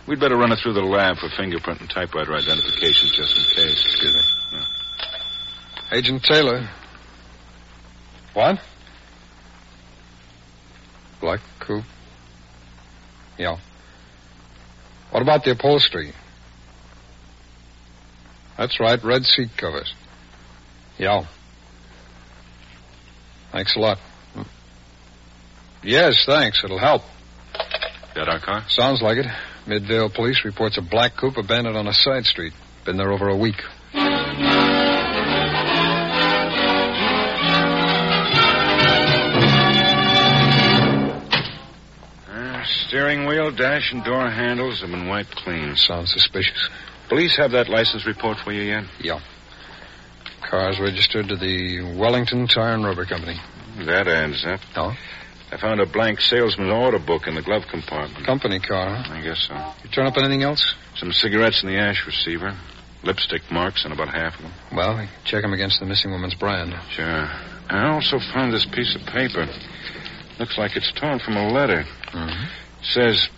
We'd 0.06 0.20
better 0.20 0.36
run 0.36 0.52
it 0.52 0.58
through 0.62 0.74
the 0.74 0.82
lab 0.82 1.16
for 1.16 1.28
fingerprint 1.30 1.80
and 1.80 1.90
typewriter 1.90 2.34
identification 2.34 3.08
just 3.12 3.36
in 3.36 3.44
case. 3.54 3.84
Excuse 3.84 4.14
me. 4.14 4.58
Agent 5.92 6.22
Taylor. 6.22 6.68
What? 8.34 8.58
Black 11.20 11.40
coupe. 11.60 11.84
Yeah. 13.38 13.58
What 15.10 15.22
about 15.22 15.44
the 15.44 15.52
upholstery? 15.52 16.12
That's 18.58 18.80
right, 18.80 19.02
red 19.04 19.24
seat 19.24 19.50
covers. 19.56 19.94
Yeah. 20.98 21.26
Thanks 23.52 23.76
a 23.76 23.78
lot. 23.78 23.98
Yes, 25.82 26.24
thanks. 26.26 26.62
It'll 26.64 26.78
help. 26.78 27.02
That 28.14 28.28
our 28.28 28.40
car? 28.40 28.64
Sounds 28.68 29.02
like 29.02 29.18
it. 29.18 29.26
Midvale 29.66 30.10
Police 30.10 30.44
reports 30.44 30.78
a 30.78 30.82
black 30.82 31.16
coupe 31.16 31.36
abandoned 31.36 31.76
on 31.76 31.86
a 31.86 31.92
side 31.92 32.24
street. 32.24 32.54
Been 32.84 32.96
there 32.96 33.12
over 33.12 33.28
a 33.28 33.36
week. 33.36 33.62
Steering 42.86 43.26
wheel, 43.26 43.50
dash, 43.50 43.92
and 43.92 44.04
door 44.04 44.30
handles 44.30 44.80
have 44.80 44.90
been 44.90 45.08
wiped 45.08 45.34
clean. 45.36 45.76
Sounds 45.76 46.12
suspicious. 46.12 46.68
Police 47.08 47.36
have 47.36 47.52
that 47.52 47.68
license 47.68 48.06
report 48.06 48.38
for 48.38 48.52
you 48.52 48.62
yet? 48.62 48.84
Yeah. 49.00 49.20
Car's 50.48 50.78
registered 50.78 51.28
to 51.28 51.36
the 51.36 51.82
Wellington 51.98 52.46
Tire 52.46 52.74
and 52.74 52.84
Rubber 52.84 53.04
Company. 53.04 53.38
That 53.84 54.06
adds 54.06 54.44
up. 54.44 54.60
Oh? 54.76 54.96
I 55.50 55.56
found 55.58 55.80
a 55.80 55.86
blank 55.86 56.20
salesman's 56.20 56.72
order 56.72 56.98
book 56.98 57.26
in 57.26 57.34
the 57.34 57.42
glove 57.42 57.64
compartment. 57.70 58.26
Company 58.26 58.58
car, 58.58 58.96
huh? 58.96 59.14
I 59.14 59.22
guess 59.22 59.46
so. 59.46 59.54
You 59.84 59.90
turn 59.90 60.06
up 60.06 60.16
anything 60.16 60.42
else? 60.42 60.74
Some 60.96 61.12
cigarettes 61.12 61.62
in 61.62 61.68
the 61.68 61.76
ash 61.76 62.04
receiver. 62.06 62.56
Lipstick 63.04 63.42
marks 63.50 63.84
on 63.84 63.92
about 63.92 64.08
half 64.08 64.34
of 64.36 64.42
them. 64.42 64.52
Well, 64.74 64.98
we 64.98 65.08
check 65.24 65.42
them 65.42 65.52
against 65.52 65.78
the 65.78 65.86
missing 65.86 66.10
woman's 66.10 66.34
brand. 66.34 66.74
Sure. 66.90 67.28
I 67.68 67.88
also 67.92 68.18
found 68.18 68.52
this 68.52 68.64
piece 68.64 68.96
of 68.96 69.02
paper. 69.06 69.46
Looks 70.38 70.58
like 70.58 70.76
it's 70.76 70.92
torn 70.92 71.20
from 71.20 71.36
a 71.36 71.48
letter. 71.48 71.84
Mm-hmm. 72.12 72.65
Says, 72.90 73.28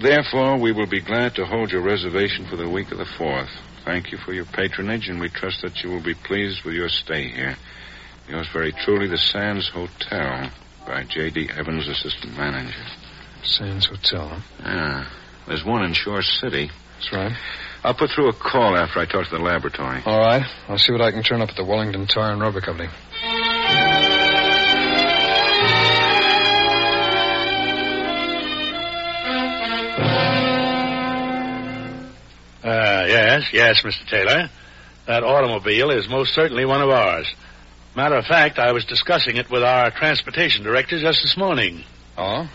Therefore, 0.00 0.58
we 0.58 0.72
will 0.72 0.86
be 0.86 1.00
glad 1.00 1.34
to 1.36 1.44
hold 1.44 1.72
your 1.72 1.82
reservation 1.82 2.46
for 2.46 2.56
the 2.56 2.68
week 2.68 2.92
of 2.92 2.98
the 2.98 3.04
4th. 3.04 3.50
Thank 3.84 4.12
you 4.12 4.18
for 4.18 4.32
your 4.32 4.44
patronage, 4.44 5.08
and 5.08 5.20
we 5.20 5.28
trust 5.28 5.62
that 5.62 5.82
you 5.82 5.90
will 5.90 6.02
be 6.02 6.14
pleased 6.14 6.64
with 6.64 6.74
your 6.74 6.88
stay 6.88 7.28
here. 7.28 7.56
Yours 8.28 8.48
very 8.52 8.72
truly, 8.72 9.08
the 9.08 9.16
Sands 9.16 9.68
Hotel, 9.70 10.50
by 10.86 11.04
J.D. 11.04 11.50
Evans, 11.56 11.88
assistant 11.88 12.36
manager. 12.36 12.84
Sands 13.42 13.86
Hotel, 13.86 14.28
huh? 14.28 14.40
Yeah. 14.62 15.10
There's 15.46 15.64
one 15.64 15.84
in 15.84 15.94
Shore 15.94 16.22
City. 16.22 16.70
That's 16.94 17.12
right. 17.12 17.32
I'll 17.82 17.94
put 17.94 18.10
through 18.10 18.28
a 18.28 18.32
call 18.34 18.76
after 18.76 19.00
I 19.00 19.06
talk 19.06 19.24
to 19.28 19.36
the 19.36 19.42
laboratory. 19.42 20.02
All 20.04 20.18
right. 20.18 20.42
I'll 20.68 20.78
see 20.78 20.92
what 20.92 21.00
I 21.00 21.10
can 21.10 21.22
turn 21.22 21.40
up 21.40 21.48
at 21.48 21.56
the 21.56 21.64
Wellington 21.64 22.06
Tire 22.06 22.32
and 22.32 22.40
Rubber 22.40 22.60
Company. 22.60 22.90
Yes, 33.52 33.52
yes, 33.52 33.82
Mr. 33.82 34.08
Taylor. 34.08 34.50
That 35.06 35.24
automobile 35.24 35.90
is 35.90 36.08
most 36.08 36.34
certainly 36.34 36.64
one 36.64 36.82
of 36.82 36.90
ours. 36.90 37.32
Matter 37.96 38.16
of 38.16 38.26
fact, 38.26 38.58
I 38.58 38.72
was 38.72 38.84
discussing 38.84 39.36
it 39.36 39.50
with 39.50 39.62
our 39.62 39.90
transportation 39.90 40.64
director 40.64 40.98
just 41.00 41.22
this 41.22 41.36
morning. 41.36 41.82
Oh? 42.16 42.48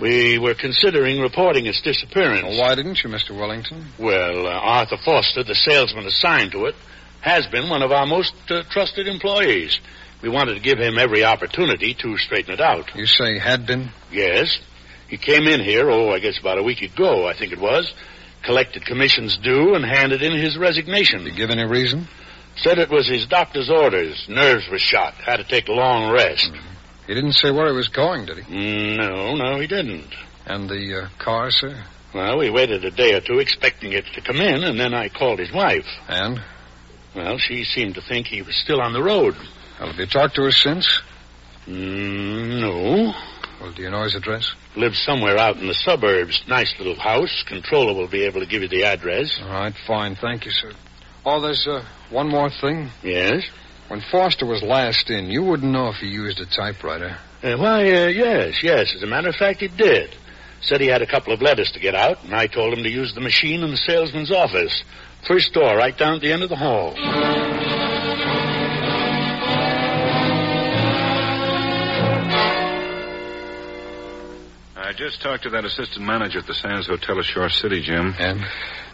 We 0.00 0.38
were 0.38 0.54
considering 0.54 1.20
reporting 1.20 1.66
its 1.66 1.80
disappearance. 1.80 2.42
Well, 2.42 2.60
why 2.60 2.74
didn't 2.74 3.02
you, 3.04 3.10
Mr. 3.10 3.38
Wellington? 3.38 3.86
Well, 3.98 4.46
uh, 4.46 4.50
Arthur 4.50 4.96
Foster, 5.04 5.44
the 5.44 5.54
salesman 5.54 6.06
assigned 6.06 6.52
to 6.52 6.66
it, 6.66 6.74
has 7.20 7.46
been 7.48 7.68
one 7.68 7.82
of 7.82 7.92
our 7.92 8.06
most 8.06 8.34
uh, 8.50 8.62
trusted 8.70 9.06
employees. 9.06 9.78
We 10.22 10.28
wanted 10.28 10.54
to 10.54 10.60
give 10.60 10.78
him 10.78 10.98
every 10.98 11.24
opportunity 11.24 11.94
to 11.94 12.16
straighten 12.16 12.54
it 12.54 12.60
out. 12.60 12.94
You 12.96 13.06
say 13.06 13.38
had 13.38 13.66
been? 13.66 13.90
Yes. 14.10 14.58
He 15.08 15.18
came 15.18 15.46
in 15.46 15.60
here, 15.60 15.90
oh, 15.90 16.10
I 16.10 16.20
guess 16.20 16.38
about 16.40 16.58
a 16.58 16.62
week 16.62 16.80
ago, 16.80 17.26
I 17.26 17.34
think 17.34 17.52
it 17.52 17.60
was, 17.60 17.92
collected 18.42 18.84
commissions 18.84 19.36
due, 19.36 19.74
and 19.74 19.84
handed 19.84 20.22
in 20.22 20.32
his 20.32 20.56
resignation. 20.56 21.24
Did 21.24 21.32
he 21.32 21.36
give 21.36 21.50
any 21.50 21.64
reason? 21.64 22.08
Said 22.56 22.78
it 22.78 22.90
was 22.90 23.08
his 23.08 23.26
doctor's 23.26 23.70
orders. 23.70 24.26
Nerves 24.28 24.68
were 24.70 24.78
shot. 24.78 25.14
Had 25.14 25.36
to 25.38 25.44
take 25.44 25.68
a 25.68 25.72
long 25.72 26.12
rest. 26.12 26.50
He 27.06 27.14
didn't 27.14 27.32
say 27.32 27.50
where 27.50 27.68
he 27.68 27.76
was 27.76 27.88
going, 27.88 28.26
did 28.26 28.38
he? 28.38 28.54
Mm, 28.54 28.96
no, 28.98 29.34
no, 29.34 29.60
he 29.60 29.66
didn't. 29.66 30.14
And 30.46 30.68
the 30.68 31.04
uh, 31.04 31.08
car, 31.18 31.50
sir? 31.50 31.82
Well, 32.14 32.38
we 32.38 32.50
waited 32.50 32.84
a 32.84 32.90
day 32.90 33.14
or 33.14 33.20
two 33.20 33.38
expecting 33.38 33.92
it 33.92 34.04
to 34.14 34.20
come 34.20 34.36
in, 34.36 34.64
and 34.64 34.78
then 34.78 34.92
I 34.92 35.08
called 35.08 35.38
his 35.38 35.52
wife. 35.52 35.86
And? 36.08 36.42
Well, 37.14 37.38
she 37.38 37.64
seemed 37.64 37.94
to 37.94 38.02
think 38.02 38.26
he 38.26 38.42
was 38.42 38.56
still 38.56 38.80
on 38.80 38.92
the 38.92 39.02
road. 39.02 39.34
Well, 39.78 39.90
have 39.90 39.98
you 39.98 40.06
talked 40.06 40.34
to 40.36 40.42
her 40.42 40.52
since? 40.52 41.00
Mm, 41.66 42.60
no. 42.60 43.14
Well, 43.62 43.70
do 43.70 43.82
you 43.82 43.90
know 43.90 44.02
his 44.02 44.16
address? 44.16 44.52
Lives 44.74 45.00
somewhere 45.00 45.38
out 45.38 45.56
in 45.56 45.68
the 45.68 45.74
suburbs. 45.74 46.42
Nice 46.48 46.74
little 46.78 46.98
house. 46.98 47.44
Controller 47.46 47.94
will 47.94 48.08
be 48.08 48.24
able 48.24 48.40
to 48.40 48.46
give 48.46 48.62
you 48.62 48.68
the 48.68 48.82
address. 48.82 49.40
All 49.40 49.50
right, 49.50 49.74
fine. 49.86 50.16
Thank 50.16 50.46
you, 50.46 50.50
sir. 50.50 50.72
Oh, 51.24 51.40
there's 51.40 51.64
uh, 51.68 51.84
one 52.10 52.28
more 52.28 52.50
thing. 52.50 52.90
Yes? 53.04 53.44
When 53.86 54.00
Foster 54.10 54.46
was 54.46 54.64
last 54.64 55.10
in, 55.10 55.26
you 55.26 55.44
wouldn't 55.44 55.70
know 55.70 55.90
if 55.90 55.96
he 55.98 56.08
used 56.08 56.40
a 56.40 56.46
typewriter. 56.46 57.16
Uh, 57.40 57.56
why, 57.56 57.82
uh, 57.82 58.08
yes, 58.08 58.64
yes. 58.64 58.96
As 58.96 59.02
a 59.04 59.06
matter 59.06 59.28
of 59.28 59.36
fact, 59.36 59.60
he 59.60 59.68
did. 59.68 60.12
Said 60.60 60.80
he 60.80 60.88
had 60.88 61.02
a 61.02 61.06
couple 61.06 61.32
of 61.32 61.40
letters 61.40 61.70
to 61.72 61.78
get 61.78 61.94
out, 61.94 62.24
and 62.24 62.34
I 62.34 62.48
told 62.48 62.76
him 62.76 62.82
to 62.82 62.90
use 62.90 63.14
the 63.14 63.20
machine 63.20 63.62
in 63.62 63.70
the 63.70 63.76
salesman's 63.76 64.32
office. 64.32 64.82
First 65.28 65.52
door, 65.52 65.76
right 65.76 65.96
down 65.96 66.14
at 66.14 66.20
the 66.20 66.32
end 66.32 66.42
of 66.42 66.48
the 66.48 66.56
hall. 66.56 66.94
I 74.92 74.94
just 74.94 75.22
talked 75.22 75.44
to 75.44 75.50
that 75.50 75.64
assistant 75.64 76.04
manager 76.04 76.40
at 76.40 76.46
the 76.46 76.52
Sands 76.52 76.86
Hotel 76.86 77.18
at 77.18 77.24
Shore 77.24 77.48
City, 77.48 77.80
Jim. 77.80 78.14
And? 78.18 78.44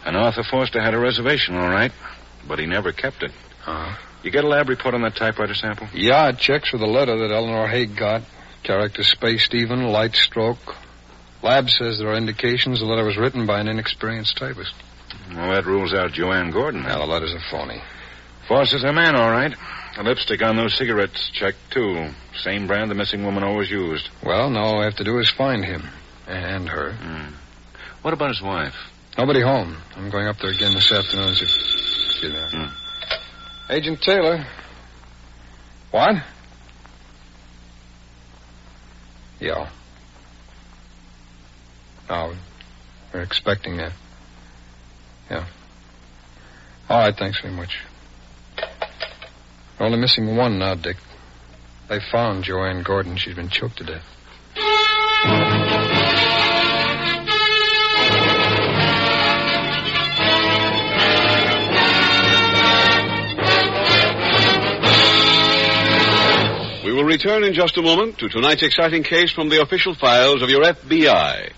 And 0.05 0.15
Arthur 0.15 0.43
Foster 0.43 0.81
had 0.81 0.93
a 0.93 0.97
reservation, 0.97 1.57
all 1.57 1.67
right, 1.67 1.91
but 2.47 2.57
he 2.57 2.65
never 2.65 2.93
kept 2.93 3.21
it. 3.21 3.31
Uh-huh. 3.67 3.97
You 4.23 4.31
get 4.31 4.45
a 4.45 4.47
lab 4.47 4.69
report 4.69 4.95
on 4.95 5.01
that 5.01 5.17
typewriter 5.17 5.53
sample? 5.53 5.89
Yeah, 5.93 6.29
it 6.29 6.37
checks 6.37 6.71
with 6.71 6.79
the 6.79 6.87
letter 6.87 7.17
that 7.17 7.35
Eleanor 7.35 7.67
Haig 7.67 7.97
got. 7.97 8.21
Character 8.63 9.03
spaced 9.03 9.53
even, 9.53 9.87
light 9.87 10.15
stroke. 10.15 10.77
Lab 11.43 11.69
says 11.69 11.97
there 11.99 12.07
are 12.07 12.15
indications 12.15 12.79
the 12.79 12.85
letter 12.85 13.03
was 13.03 13.17
written 13.17 13.45
by 13.45 13.59
an 13.59 13.67
inexperienced 13.67 14.37
typist. 14.37 14.73
Well, 15.33 15.51
that 15.51 15.65
rules 15.65 15.93
out 15.93 16.13
Joanne 16.13 16.51
Gordon. 16.51 16.83
Now, 16.83 16.99
the 16.99 17.07
letter's 17.07 17.33
a 17.33 17.41
phony. 17.51 17.81
Foster's 18.47 18.83
her 18.83 18.93
man, 18.93 19.15
all 19.15 19.29
right. 19.29 19.53
The 19.95 20.03
lipstick 20.03 20.41
on 20.41 20.55
those 20.55 20.75
cigarettes 20.77 21.29
checked, 21.33 21.71
too. 21.71 22.09
Same 22.37 22.67
brand 22.67 22.89
the 22.89 22.95
missing 22.95 23.23
woman 23.23 23.43
always 23.43 23.69
used. 23.69 24.09
Well, 24.23 24.49
now 24.49 24.61
all 24.61 24.79
we 24.79 24.85
have 24.85 24.95
to 24.95 25.03
do 25.03 25.17
is 25.19 25.29
find 25.29 25.63
him. 25.63 25.83
And 26.27 26.69
her. 26.69 26.93
Hmm. 26.93 27.33
What 28.01 28.13
about 28.13 28.29
his 28.29 28.41
wife? 28.41 28.75
Nobody 29.17 29.41
home. 29.41 29.77
I'm 29.95 30.09
going 30.09 30.27
up 30.27 30.37
there 30.37 30.51
again 30.51 30.73
this 30.73 30.91
afternoon. 30.91 31.33
See, 31.35 31.45
see 31.45 32.29
that. 32.29 32.51
Hmm. 32.51 33.71
Agent 33.71 34.01
Taylor. 34.01 34.45
What? 35.91 36.15
Yeah. 39.39 39.69
No, 42.09 42.33
we're 43.13 43.21
expecting 43.21 43.77
that. 43.77 43.93
Yeah. 45.29 45.45
All 46.89 46.99
right, 46.99 47.15
thanks 47.15 47.39
very 47.41 47.53
much. 47.53 47.79
We're 49.79 49.85
only 49.85 49.99
missing 49.99 50.35
one 50.35 50.59
now, 50.59 50.75
Dick. 50.75 50.97
They 51.87 51.99
found 52.11 52.43
Joanne 52.43 52.83
Gordon. 52.83 53.15
She's 53.15 53.35
been 53.35 53.47
choked 53.47 53.77
to 53.77 53.85
death. 53.85 54.03
We 66.83 66.91
will 66.93 67.05
return 67.05 67.45
in 67.45 67.53
just 67.53 67.77
a 67.77 67.81
moment 67.81 68.17
to 68.17 68.27
tonight's 68.27 68.63
exciting 68.63 69.03
case 69.03 69.31
from 69.31 69.47
the 69.47 69.61
official 69.61 69.95
files 69.95 70.41
of 70.41 70.49
your 70.49 70.63
FBI. 70.63 71.53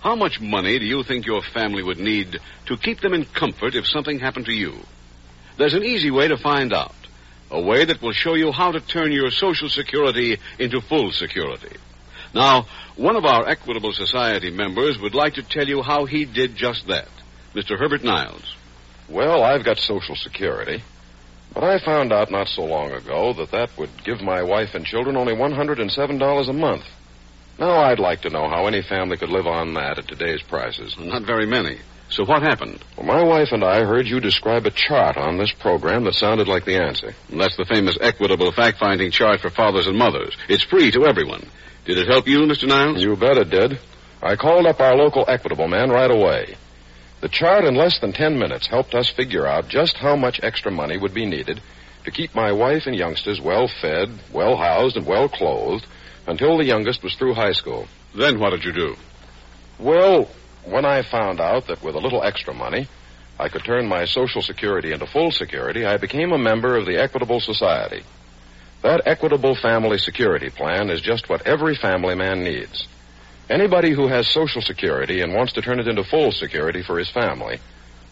How 0.00 0.16
much 0.16 0.40
money 0.40 0.78
do 0.78 0.86
you 0.86 1.02
think 1.02 1.26
your 1.26 1.42
family 1.42 1.82
would 1.82 1.98
need 1.98 2.38
to 2.66 2.76
keep 2.78 3.00
them 3.00 3.12
in 3.12 3.26
comfort 3.26 3.74
if 3.74 3.86
something 3.86 4.18
happened 4.18 4.46
to 4.46 4.54
you? 4.54 4.74
There's 5.58 5.74
an 5.74 5.84
easy 5.84 6.10
way 6.10 6.28
to 6.28 6.38
find 6.38 6.72
out. 6.72 6.94
A 7.50 7.60
way 7.60 7.84
that 7.84 8.02
will 8.02 8.12
show 8.12 8.34
you 8.34 8.50
how 8.52 8.72
to 8.72 8.80
turn 8.80 9.12
your 9.12 9.30
Social 9.30 9.68
Security 9.68 10.38
into 10.58 10.80
full 10.80 11.12
security. 11.12 11.76
Now, 12.34 12.66
one 12.96 13.16
of 13.16 13.24
our 13.24 13.48
Equitable 13.48 13.92
Society 13.92 14.50
members 14.50 14.98
would 14.98 15.14
like 15.14 15.34
to 15.34 15.42
tell 15.42 15.66
you 15.66 15.82
how 15.82 16.06
he 16.06 16.24
did 16.24 16.56
just 16.56 16.88
that. 16.88 17.08
Mr. 17.54 17.78
Herbert 17.78 18.02
Niles. 18.02 18.56
Well, 19.08 19.42
I've 19.42 19.64
got 19.64 19.78
Social 19.78 20.16
Security. 20.16 20.82
But 21.54 21.64
I 21.64 21.78
found 21.78 22.12
out 22.12 22.30
not 22.30 22.48
so 22.48 22.64
long 22.64 22.92
ago 22.92 23.32
that 23.34 23.52
that 23.52 23.70
would 23.78 24.04
give 24.04 24.20
my 24.20 24.42
wife 24.42 24.74
and 24.74 24.84
children 24.84 25.16
only 25.16 25.34
$107 25.34 26.48
a 26.48 26.52
month. 26.52 26.84
Now, 27.58 27.80
I'd 27.80 27.98
like 27.98 28.22
to 28.22 28.30
know 28.30 28.48
how 28.48 28.66
any 28.66 28.82
family 28.82 29.16
could 29.16 29.30
live 29.30 29.46
on 29.46 29.72
that 29.74 29.98
at 29.98 30.08
today's 30.08 30.42
prices. 30.42 30.96
Not 30.98 31.22
very 31.22 31.46
many. 31.46 31.78
So 32.08 32.24
what 32.24 32.42
happened? 32.42 32.84
Well, 32.96 33.06
my 33.06 33.22
wife 33.22 33.48
and 33.50 33.64
I 33.64 33.84
heard 33.84 34.06
you 34.06 34.20
describe 34.20 34.64
a 34.64 34.70
chart 34.70 35.16
on 35.16 35.38
this 35.38 35.52
program 35.52 36.04
that 36.04 36.14
sounded 36.14 36.46
like 36.46 36.64
the 36.64 36.80
answer. 36.80 37.14
That's 37.28 37.56
the 37.56 37.64
famous 37.64 37.98
equitable 38.00 38.52
fact-finding 38.52 39.10
chart 39.10 39.40
for 39.40 39.50
fathers 39.50 39.86
and 39.86 39.98
mothers. 39.98 40.36
It's 40.48 40.62
free 40.62 40.90
to 40.92 41.06
everyone. 41.06 41.46
Did 41.84 41.98
it 41.98 42.08
help 42.08 42.28
you, 42.28 42.38
Mr. 42.40 42.68
Niles? 42.68 43.02
You 43.02 43.16
bet 43.16 43.38
it 43.38 43.50
did. 43.50 43.80
I 44.22 44.36
called 44.36 44.66
up 44.66 44.80
our 44.80 44.96
local 44.96 45.24
Equitable 45.26 45.68
man 45.68 45.90
right 45.90 46.10
away. 46.10 46.56
The 47.20 47.28
chart 47.28 47.64
in 47.64 47.74
less 47.74 47.98
than 48.00 48.12
ten 48.12 48.38
minutes 48.38 48.66
helped 48.66 48.94
us 48.94 49.10
figure 49.10 49.46
out 49.46 49.68
just 49.68 49.96
how 49.96 50.16
much 50.16 50.40
extra 50.42 50.70
money 50.70 50.96
would 50.96 51.14
be 51.14 51.26
needed 51.26 51.60
to 52.04 52.10
keep 52.10 52.34
my 52.34 52.52
wife 52.52 52.86
and 52.86 52.94
youngsters 52.94 53.40
well 53.40 53.68
fed, 53.80 54.10
well 54.32 54.56
housed, 54.56 54.96
and 54.96 55.06
well 55.06 55.28
clothed 55.28 55.86
until 56.26 56.56
the 56.56 56.64
youngest 56.64 57.02
was 57.02 57.14
through 57.16 57.34
high 57.34 57.52
school. 57.52 57.88
Then 58.14 58.38
what 58.38 58.50
did 58.50 58.64
you 58.64 58.72
do? 58.72 58.96
Well, 59.78 60.28
when 60.66 60.84
I 60.84 61.02
found 61.02 61.40
out 61.40 61.68
that 61.68 61.82
with 61.82 61.94
a 61.94 62.00
little 62.00 62.22
extra 62.22 62.52
money, 62.52 62.88
I 63.38 63.48
could 63.48 63.64
turn 63.64 63.86
my 63.86 64.04
Social 64.06 64.42
Security 64.42 64.92
into 64.92 65.06
full 65.06 65.30
security, 65.30 65.84
I 65.84 65.96
became 65.96 66.32
a 66.32 66.38
member 66.38 66.76
of 66.76 66.86
the 66.86 66.96
Equitable 66.96 67.40
Society. 67.40 68.02
That 68.82 69.02
Equitable 69.06 69.54
Family 69.54 69.98
Security 69.98 70.50
Plan 70.50 70.90
is 70.90 71.00
just 71.00 71.28
what 71.28 71.46
every 71.46 71.76
family 71.76 72.14
man 72.14 72.42
needs. 72.42 72.86
Anybody 73.48 73.92
who 73.92 74.08
has 74.08 74.28
Social 74.28 74.60
Security 74.60 75.20
and 75.20 75.34
wants 75.34 75.52
to 75.54 75.62
turn 75.62 75.78
it 75.78 75.86
into 75.86 76.02
full 76.02 76.32
security 76.32 76.82
for 76.82 76.98
his 76.98 77.10
family 77.10 77.60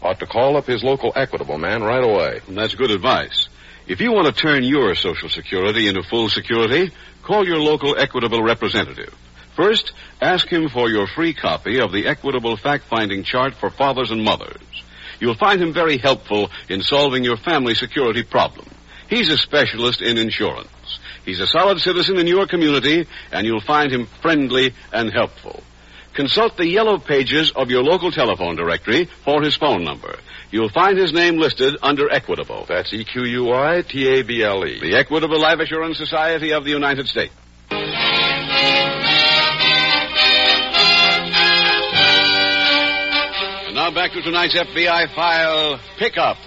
ought 0.01 0.19
to 0.19 0.25
call 0.25 0.55
up 0.55 0.65
his 0.65 0.83
local 0.83 1.11
Equitable 1.15 1.57
man 1.57 1.83
right 1.83 2.03
away. 2.03 2.41
And 2.47 2.57
that's 2.57 2.75
good 2.75 2.91
advice. 2.91 3.49
If 3.87 3.99
you 4.01 4.11
want 4.11 4.27
to 4.27 4.41
turn 4.41 4.63
your 4.63 4.95
Social 4.95 5.29
Security 5.29 5.87
into 5.87 6.03
full 6.03 6.29
security, 6.29 6.91
call 7.23 7.45
your 7.45 7.59
local 7.59 7.97
Equitable 7.97 8.41
representative. 8.41 9.13
First, 9.55 9.93
ask 10.21 10.47
him 10.47 10.67
for 10.69 10.89
your 10.89 11.07
free 11.07 11.33
copy 11.33 11.79
of 11.79 11.91
the 11.91 12.07
Equitable 12.07 12.57
Fact-Finding 12.57 13.23
Chart 13.23 13.53
for 13.55 13.69
Fathers 13.69 14.11
and 14.11 14.23
Mothers. 14.23 14.61
You'll 15.19 15.35
find 15.35 15.61
him 15.61 15.71
very 15.71 15.97
helpful 15.97 16.51
in 16.67 16.81
solving 16.81 17.23
your 17.23 17.37
family 17.37 17.73
security 17.73 18.23
problem. 18.23 18.67
He's 19.09 19.29
a 19.29 19.37
specialist 19.37 20.01
in 20.01 20.17
insurance. 20.17 20.99
He's 21.23 21.39
a 21.39 21.47
solid 21.47 21.79
citizen 21.79 22.17
in 22.17 22.27
your 22.27 22.47
community, 22.47 23.07
and 23.31 23.47
you'll 23.47 23.61
find 23.61 23.91
him 23.91 24.07
friendly 24.21 24.73
and 24.91 25.11
helpful. 25.13 25.63
Consult 26.13 26.57
the 26.57 26.67
yellow 26.67 26.97
pages 26.97 27.51
of 27.51 27.69
your 27.69 27.83
local 27.83 28.11
telephone 28.11 28.55
directory 28.55 29.05
for 29.23 29.41
his 29.41 29.55
phone 29.55 29.83
number. 29.83 30.17
You'll 30.51 30.69
find 30.69 30.97
his 30.97 31.13
name 31.13 31.37
listed 31.37 31.77
under 31.81 32.09
Equitable. 32.09 32.65
That's 32.67 32.93
E 32.93 33.03
Q 33.03 33.23
U 33.25 33.53
I 33.53 33.81
T 33.81 34.07
A 34.07 34.21
B 34.21 34.43
L 34.43 34.65
E. 34.65 34.79
The 34.79 34.95
Equitable 34.95 35.39
Life 35.39 35.59
Assurance 35.59 35.97
Society 35.97 36.53
of 36.53 36.63
the 36.63 36.71
United 36.71 37.07
States. 37.07 37.33
Now 43.85 43.93
back 43.93 44.11
to 44.13 44.21
tonight's 44.23 44.57
FBI 44.57 45.13
file 45.13 45.79
Pickup. 45.99 46.37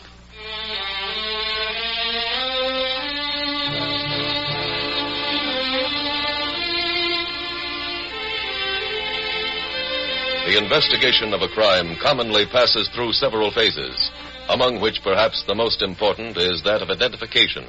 The 10.47 10.59
investigation 10.59 11.33
of 11.33 11.42
a 11.42 11.49
crime 11.54 11.97
commonly 12.02 12.45
passes 12.50 12.88
through 12.88 13.12
several 13.12 13.52
phases, 13.52 14.11
among 14.49 14.80
which 14.80 15.00
perhaps 15.04 15.45
the 15.47 15.54
most 15.54 15.80
important 15.80 16.37
is 16.37 16.64
that 16.64 16.83
of 16.83 16.90
identification. 16.90 17.66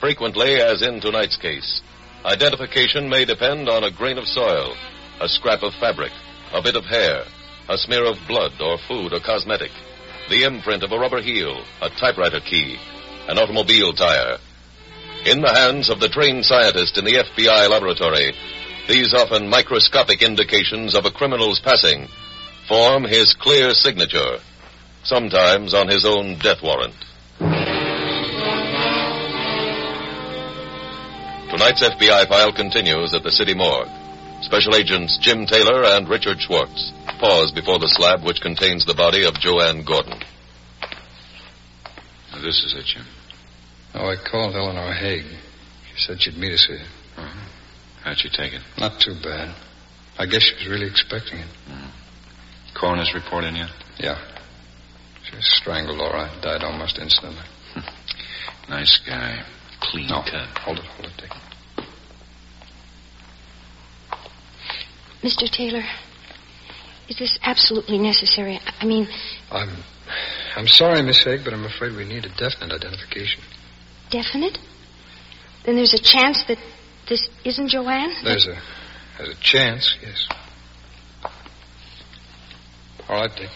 Frequently, 0.00 0.56
as 0.56 0.82
in 0.82 1.00
tonight's 1.00 1.38
case, 1.38 1.80
identification 2.26 3.08
may 3.08 3.24
depend 3.24 3.70
on 3.70 3.84
a 3.84 3.90
grain 3.90 4.18
of 4.18 4.28
soil, 4.28 4.76
a 5.22 5.28
scrap 5.28 5.62
of 5.62 5.72
fabric, 5.80 6.12
a 6.52 6.60
bit 6.60 6.76
of 6.76 6.84
hair, 6.84 7.24
a 7.68 7.76
smear 7.76 8.04
of 8.04 8.16
blood 8.28 8.52
or 8.60 8.78
food 8.86 9.12
or 9.12 9.20
cosmetic, 9.20 9.72
the 10.30 10.44
imprint 10.44 10.82
of 10.82 10.92
a 10.92 10.98
rubber 10.98 11.20
heel, 11.20 11.64
a 11.82 11.90
typewriter 11.90 12.40
key, 12.40 12.78
an 13.28 13.38
automobile 13.38 13.92
tire. 13.92 14.38
In 15.24 15.40
the 15.40 15.52
hands 15.52 15.90
of 15.90 15.98
the 15.98 16.08
trained 16.08 16.44
scientist 16.44 16.96
in 16.96 17.04
the 17.04 17.24
FBI 17.24 17.68
laboratory, 17.68 18.32
these 18.88 19.12
often 19.12 19.48
microscopic 19.48 20.22
indications 20.22 20.94
of 20.94 21.04
a 21.06 21.10
criminal's 21.10 21.60
passing 21.60 22.06
form 22.68 23.04
his 23.04 23.34
clear 23.34 23.70
signature, 23.70 24.38
sometimes 25.02 25.74
on 25.74 25.88
his 25.88 26.06
own 26.06 26.38
death 26.38 26.62
warrant. 26.62 26.94
Tonight's 31.50 31.82
FBI 31.82 32.28
file 32.28 32.52
continues 32.52 33.14
at 33.14 33.22
the 33.22 33.30
city 33.30 33.54
morgue. 33.54 33.88
Special 34.42 34.76
agents 34.76 35.18
Jim 35.20 35.46
Taylor 35.46 35.84
and 35.84 36.08
Richard 36.08 36.40
Schwartz 36.40 36.92
pause 37.18 37.52
before 37.52 37.78
the 37.78 37.88
slab 37.88 38.22
which 38.24 38.40
contains 38.40 38.84
the 38.84 38.94
body 38.94 39.24
of 39.24 39.34
Joanne 39.34 39.84
Gordon. 39.84 40.18
Now, 42.32 42.40
this 42.42 42.62
is 42.64 42.74
it, 42.76 42.84
Jim. 42.86 43.04
Oh, 43.94 44.08
I 44.10 44.16
called 44.16 44.54
Eleanor 44.54 44.92
Haig. 44.92 45.24
She 45.94 46.02
said 46.02 46.20
she'd 46.20 46.36
meet 46.36 46.52
us 46.52 46.66
here. 46.66 46.84
Uh-huh. 47.16 47.48
How'd 48.04 48.18
she 48.18 48.28
take 48.28 48.52
it? 48.52 48.60
Not 48.78 49.00
too 49.00 49.14
bad. 49.22 49.54
I 50.18 50.26
guess 50.26 50.42
she 50.42 50.54
was 50.54 50.68
really 50.68 50.86
expecting 50.86 51.38
it. 51.38 51.48
Coroner's 52.74 53.12
report 53.14 53.44
in 53.44 53.56
yet? 53.56 53.70
Yeah. 53.98 54.18
She 55.24 55.34
was 55.36 55.46
strangled, 55.56 56.00
all 56.00 56.12
right. 56.12 56.30
Died 56.42 56.62
almost 56.62 56.98
instantly. 56.98 57.42
Nice 58.68 58.98
guy. 59.06 59.44
Clean 59.80 60.08
No, 60.08 60.22
cut. 60.22 60.48
hold 60.58 60.78
it, 60.78 60.84
hold 60.84 61.06
it, 61.06 61.12
Dick. 61.18 61.30
Mr. 65.22 65.48
Taylor, 65.48 65.84
is 67.08 67.18
this 67.18 67.38
absolutely 67.42 67.98
necessary? 67.98 68.58
I 68.80 68.84
mean, 68.84 69.08
I'm, 69.50 69.82
I'm 70.56 70.66
sorry, 70.66 71.02
Miss 71.02 71.22
Haig, 71.24 71.40
but 71.44 71.52
I'm 71.52 71.64
afraid 71.64 71.96
we 71.96 72.04
need 72.04 72.24
a 72.24 72.30
definite 72.36 72.72
identification. 72.72 73.42
definite? 74.10 74.58
Then 75.64 75.76
there's 75.76 75.94
a 75.94 76.02
chance 76.02 76.44
that 76.48 76.58
this 77.08 77.28
isn't 77.44 77.68
Joanne? 77.68 78.12
There's 78.24 78.46
a, 78.46 78.56
there's 79.18 79.30
a 79.30 79.40
chance, 79.40 79.96
yes. 80.02 80.28
All 83.08 83.20
right, 83.20 83.30
Dick. 83.36 83.50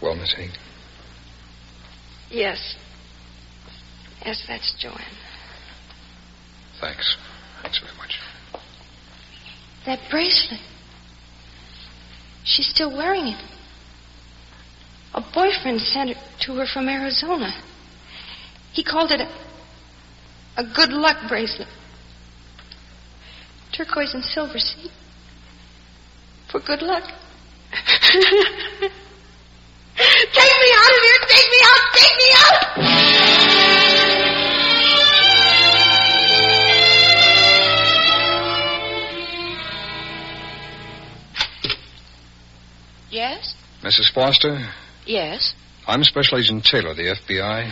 Well, 0.00 0.16
Miss 0.16 0.34
Haig, 0.34 0.50
Yes. 2.30 2.76
Yes, 4.24 4.44
that's 4.48 4.74
Joanne. 4.78 5.00
Thanks. 6.84 7.16
Thanks 7.62 7.78
very 7.78 7.96
much. 7.96 8.20
That 9.86 10.00
bracelet. 10.10 10.60
She's 12.44 12.68
still 12.68 12.94
wearing 12.94 13.28
it. 13.28 13.42
A 15.14 15.20
boyfriend 15.20 15.80
sent 15.80 16.10
it 16.10 16.18
to 16.40 16.56
her 16.56 16.66
from 16.66 16.88
Arizona. 16.88 17.54
He 18.72 18.84
called 18.84 19.12
it 19.12 19.20
a, 19.20 19.28
a 20.56 20.64
good 20.74 20.90
luck 20.90 21.28
bracelet. 21.28 21.68
Turquoise 23.72 24.12
and 24.14 24.22
silver, 24.22 24.58
see? 24.58 24.90
For 26.50 26.60
good 26.60 26.82
luck. 26.82 27.04
take 27.72 28.82
me 28.82 28.90
out 30.76 30.92
of 30.92 31.00
here! 31.02 31.20
Take 31.28 31.50
me 31.50 31.60
out! 31.62 31.80
Take 31.94 32.16
me 32.18 32.28
out! 32.34 33.13
Mrs. 43.84 44.10
Foster, 44.14 44.66
Yes. 45.06 45.54
I'm 45.86 46.02
Special 46.04 46.38
Agent 46.38 46.64
Taylor, 46.64 46.94
the 46.94 47.14
FBI. 47.14 47.70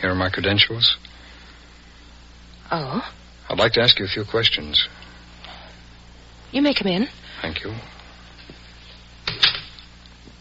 Here 0.00 0.10
are 0.10 0.14
my 0.16 0.28
credentials. 0.28 0.96
Oh? 2.72 3.08
I'd 3.48 3.58
like 3.58 3.74
to 3.74 3.80
ask 3.80 3.96
you 4.00 4.04
a 4.04 4.08
few 4.08 4.24
questions. 4.24 4.88
You 6.50 6.62
may 6.62 6.74
come 6.74 6.88
in. 6.88 7.06
Thank 7.40 7.62
you. 7.62 7.72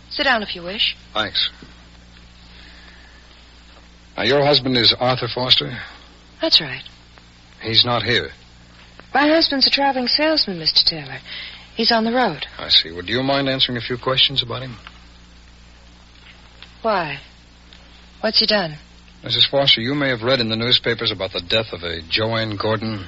Sit 0.10 0.24
down 0.24 0.42
if 0.42 0.56
you 0.56 0.64
wish. 0.64 0.98
Thanks. 1.14 1.52
Now, 4.18 4.24
your 4.24 4.44
husband 4.44 4.76
is 4.78 4.92
Arthur 5.00 5.28
Foster. 5.28 5.78
That's 6.42 6.60
right. 6.60 6.82
He's 7.62 7.86
not 7.86 8.02
here. 8.02 8.32
My 9.14 9.28
husband's 9.28 9.68
a 9.68 9.70
traveling 9.70 10.08
salesman, 10.08 10.58
Mr. 10.58 10.84
Taylor. 10.84 11.20
He's 11.76 11.92
on 11.92 12.04
the 12.06 12.12
road. 12.14 12.46
I 12.58 12.70
see. 12.70 12.92
Would 12.92 13.10
you 13.10 13.22
mind 13.22 13.50
answering 13.50 13.78
a 13.78 13.82
few 13.82 13.98
questions 13.98 14.42
about 14.42 14.62
him? 14.62 14.78
Why? 16.82 17.20
What's 18.22 18.40
he 18.40 18.46
done? 18.46 18.78
Mrs. 19.24 19.50
Foster, 19.50 19.82
you 19.82 19.96
may 19.96 20.10
have 20.10 20.22
read 20.22 20.40
in 20.40 20.50
the 20.50 20.56
newspapers 20.56 21.12
about 21.12 21.34
the 21.34 21.42
death 21.42 21.74
of 21.74 21.84
a 21.84 22.02
Joanne 22.08 22.58
Gordon. 22.58 23.08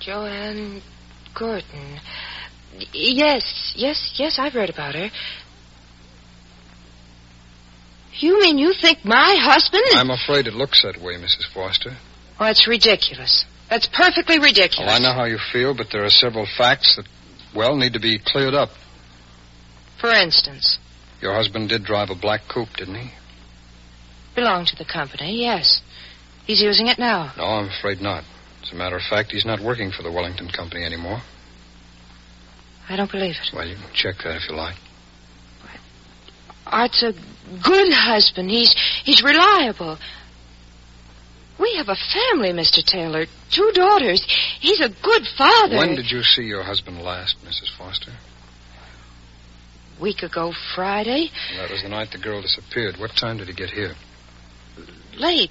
Joanne 0.00 0.82
Gordon. 1.38 2.00
Yes, 2.92 3.72
yes, 3.76 4.14
yes, 4.16 4.38
I've 4.38 4.54
read 4.54 4.70
about 4.70 4.94
her. 4.94 5.10
You 8.14 8.40
mean 8.40 8.58
you 8.58 8.74
think 8.74 9.04
my 9.04 9.36
husband? 9.40 9.82
is- 9.88 9.94
I'm 9.96 10.10
afraid 10.10 10.46
it 10.46 10.54
looks 10.54 10.82
that 10.82 11.00
way, 11.00 11.14
Mrs. 11.14 11.44
Foster. 11.54 11.96
Oh, 12.38 12.44
that's 12.44 12.66
ridiculous. 12.66 13.44
That's 13.68 13.86
perfectly 13.86 14.38
ridiculous. 14.38 14.88
Well, 14.88 14.96
I 14.96 14.98
know 14.98 15.12
how 15.14 15.24
you 15.24 15.38
feel, 15.52 15.74
but 15.74 15.90
there 15.90 16.04
are 16.04 16.10
several 16.10 16.46
facts 16.58 16.96
that, 16.96 17.06
well, 17.54 17.76
need 17.76 17.92
to 17.94 18.00
be 18.00 18.18
cleared 18.24 18.54
up. 18.54 18.70
For 20.00 20.10
instance, 20.10 20.78
Your 21.20 21.34
husband 21.34 21.68
did 21.68 21.84
drive 21.84 22.08
a 22.10 22.14
black 22.14 22.42
coupe, 22.48 22.70
didn't 22.76 22.94
he? 22.94 23.10
Belonged 24.34 24.68
to 24.68 24.76
the 24.76 24.84
company, 24.90 25.42
yes. 25.42 25.82
He's 26.46 26.62
using 26.62 26.86
it 26.86 26.98
now. 26.98 27.32
No, 27.36 27.44
I'm 27.44 27.68
afraid 27.68 28.00
not. 28.00 28.24
As 28.62 28.72
a 28.72 28.74
matter 28.74 28.96
of 28.96 29.02
fact, 29.02 29.30
he's 29.32 29.44
not 29.44 29.60
working 29.60 29.90
for 29.90 30.02
the 30.02 30.10
Wellington 30.10 30.48
Company 30.48 30.84
anymore. 30.84 31.20
I 32.88 32.96
don't 32.96 33.10
believe 33.10 33.34
it. 33.36 33.54
Well, 33.54 33.66
you 33.66 33.76
can 33.76 33.92
check 33.94 34.16
that 34.24 34.36
if 34.36 34.48
you 34.48 34.56
like. 34.56 34.76
Art's 36.66 37.02
a 37.02 37.12
good 37.62 37.92
husband. 37.92 38.48
He's 38.50 38.74
he's 39.04 39.22
reliable. 39.22 39.98
We 41.60 41.74
have 41.76 41.88
a 41.88 41.96
family, 41.96 42.52
Mr. 42.52 42.82
Taylor. 42.82 43.26
Two 43.50 43.70
daughters. 43.74 44.24
He's 44.60 44.80
a 44.80 44.88
good 44.88 45.26
father. 45.36 45.76
When 45.76 45.94
did 45.94 46.10
you 46.10 46.22
see 46.22 46.44
your 46.44 46.62
husband 46.62 47.02
last, 47.02 47.36
Mrs. 47.44 47.76
Foster? 47.76 48.12
Week 50.00 50.22
ago 50.22 50.54
Friday. 50.74 51.30
That 51.56 51.70
was 51.70 51.82
the 51.82 51.90
night 51.90 52.12
the 52.12 52.18
girl 52.18 52.40
disappeared. 52.40 52.96
What 52.96 53.10
time 53.14 53.36
did 53.36 53.48
he 53.48 53.52
get 53.52 53.68
here? 53.68 53.94
Late. 55.18 55.50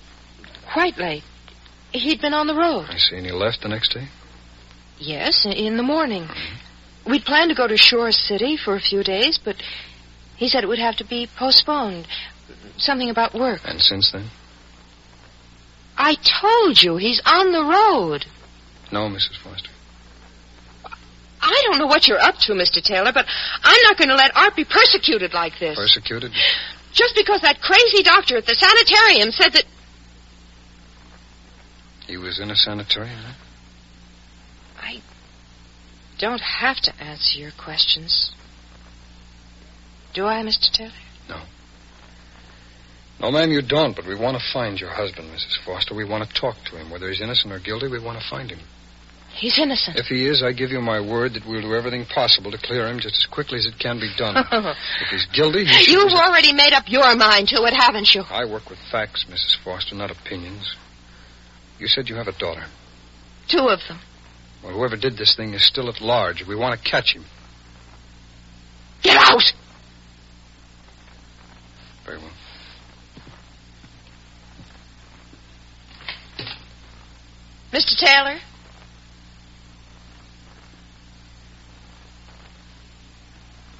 Quite 0.73 0.97
late. 0.97 1.23
He'd 1.91 2.21
been 2.21 2.33
on 2.33 2.47
the 2.47 2.55
road. 2.55 2.87
I 2.89 2.97
see. 2.97 3.17
And 3.17 3.25
he 3.25 3.31
left 3.31 3.61
the 3.61 3.69
next 3.69 3.93
day? 3.93 4.07
Yes, 4.97 5.45
in 5.45 5.77
the 5.77 5.83
morning. 5.83 6.23
Mm-hmm. 6.23 7.11
We'd 7.11 7.23
planned 7.23 7.49
to 7.49 7.55
go 7.55 7.67
to 7.67 7.77
Shore 7.77 8.11
City 8.11 8.57
for 8.57 8.75
a 8.75 8.79
few 8.79 9.03
days, 9.03 9.39
but 9.43 9.55
he 10.37 10.47
said 10.49 10.63
it 10.63 10.67
would 10.67 10.79
have 10.79 10.97
to 10.97 11.05
be 11.05 11.27
postponed. 11.37 12.07
Something 12.77 13.09
about 13.09 13.33
work. 13.33 13.61
And 13.65 13.79
since 13.79 14.11
then? 14.11 14.29
I 15.99 16.15
told 16.15 16.81
you 16.81 16.95
he's 16.95 17.21
on 17.25 17.51
the 17.51 17.61
road. 17.61 18.25
No, 18.91 19.09
Mrs. 19.09 19.35
Foster. 19.43 19.69
I 21.41 21.61
don't 21.65 21.77
know 21.77 21.87
what 21.87 22.07
you're 22.07 22.19
up 22.19 22.37
to, 22.39 22.53
Mr. 22.53 22.81
Taylor, 22.81 23.11
but 23.13 23.25
I'm 23.63 23.81
not 23.83 23.97
going 23.97 24.07
to 24.07 24.15
let 24.15 24.35
Art 24.35 24.55
be 24.55 24.63
persecuted 24.63 25.33
like 25.33 25.59
this. 25.59 25.77
Persecuted? 25.77 26.31
Just 26.93 27.15
because 27.15 27.41
that 27.41 27.61
crazy 27.61 28.01
doctor 28.01 28.37
at 28.37 28.45
the 28.45 28.55
sanitarium 28.55 29.31
said 29.31 29.53
that. 29.53 29.65
He 32.07 32.17
was 32.17 32.39
in 32.39 32.49
a 32.49 32.55
sanitarium, 32.55 33.19
huh? 33.19 33.33
I 34.81 35.01
don't 36.17 36.41
have 36.41 36.77
to 36.77 37.03
answer 37.03 37.39
your 37.39 37.51
questions. 37.51 38.31
Do 40.13 40.25
I, 40.25 40.41
Mr. 40.43 40.71
Taylor? 40.71 40.91
No. 41.27 41.41
No, 43.19 43.31
ma'am, 43.31 43.51
you 43.51 43.61
don't, 43.61 43.95
but 43.95 44.05
we 44.05 44.15
want 44.15 44.37
to 44.37 44.43
find 44.53 44.79
your 44.79 44.91
husband, 44.91 45.29
Mrs. 45.29 45.57
Foster. 45.65 45.93
We 45.93 46.05
want 46.05 46.27
to 46.27 46.33
talk 46.33 46.55
to 46.71 46.77
him. 46.77 46.89
Whether 46.89 47.09
he's 47.09 47.21
innocent 47.21 47.51
or 47.51 47.59
guilty, 47.59 47.87
we 47.87 47.99
want 47.99 48.19
to 48.19 48.29
find 48.29 48.49
him. 48.49 48.59
He's 49.33 49.59
innocent. 49.59 49.97
If 49.97 50.07
he 50.07 50.25
is, 50.25 50.41
I 50.41 50.53
give 50.53 50.71
you 50.71 50.81
my 50.81 50.99
word 50.99 51.33
that 51.33 51.45
we'll 51.45 51.61
do 51.61 51.73
everything 51.73 52.05
possible 52.05 52.51
to 52.51 52.57
clear 52.57 52.87
him 52.87 52.99
just 52.99 53.15
as 53.15 53.25
quickly 53.25 53.57
as 53.59 53.65
it 53.65 53.77
can 53.77 53.99
be 53.99 54.09
done. 54.17 54.35
Oh. 54.51 54.73
if 55.01 55.07
he's 55.09 55.25
guilty, 55.27 55.65
he 55.65 55.91
You've 55.91 56.13
already 56.13 56.53
made 56.53 56.73
up 56.73 56.85
your 56.87 57.15
mind 57.15 57.49
to 57.49 57.63
it, 57.63 57.73
haven't 57.73 58.13
you? 58.13 58.23
I 58.29 58.45
work 58.45 58.69
with 58.69 58.79
facts, 58.91 59.25
Mrs. 59.29 59.57
Foster, 59.63 59.95
not 59.95 60.11
opinions. 60.11 60.75
You 61.77 61.87
said 61.87 62.09
you 62.09 62.15
have 62.15 62.27
a 62.27 62.37
daughter. 62.37 62.65
Two 63.47 63.67
of 63.69 63.79
them. 63.87 63.99
Well, 64.63 64.73
whoever 64.73 64.97
did 64.97 65.17
this 65.17 65.35
thing 65.35 65.53
is 65.53 65.65
still 65.65 65.89
at 65.89 66.01
large. 66.01 66.45
We 66.45 66.55
want 66.55 66.81
to 66.81 66.89
catch 66.89 67.13
him. 67.13 67.25
Get 69.01 69.15
out! 69.15 69.53
Very 72.05 72.17
well. 72.17 72.31
Mr. 77.79 77.95
Taylor? 77.95 78.37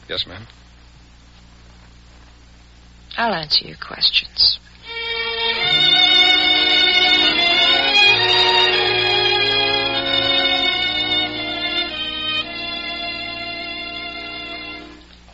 Yes, 0.08 0.26
ma'am. 0.26 0.48
I'll 3.18 3.34
answer 3.34 3.68
your 3.68 3.76
questions. 3.76 4.58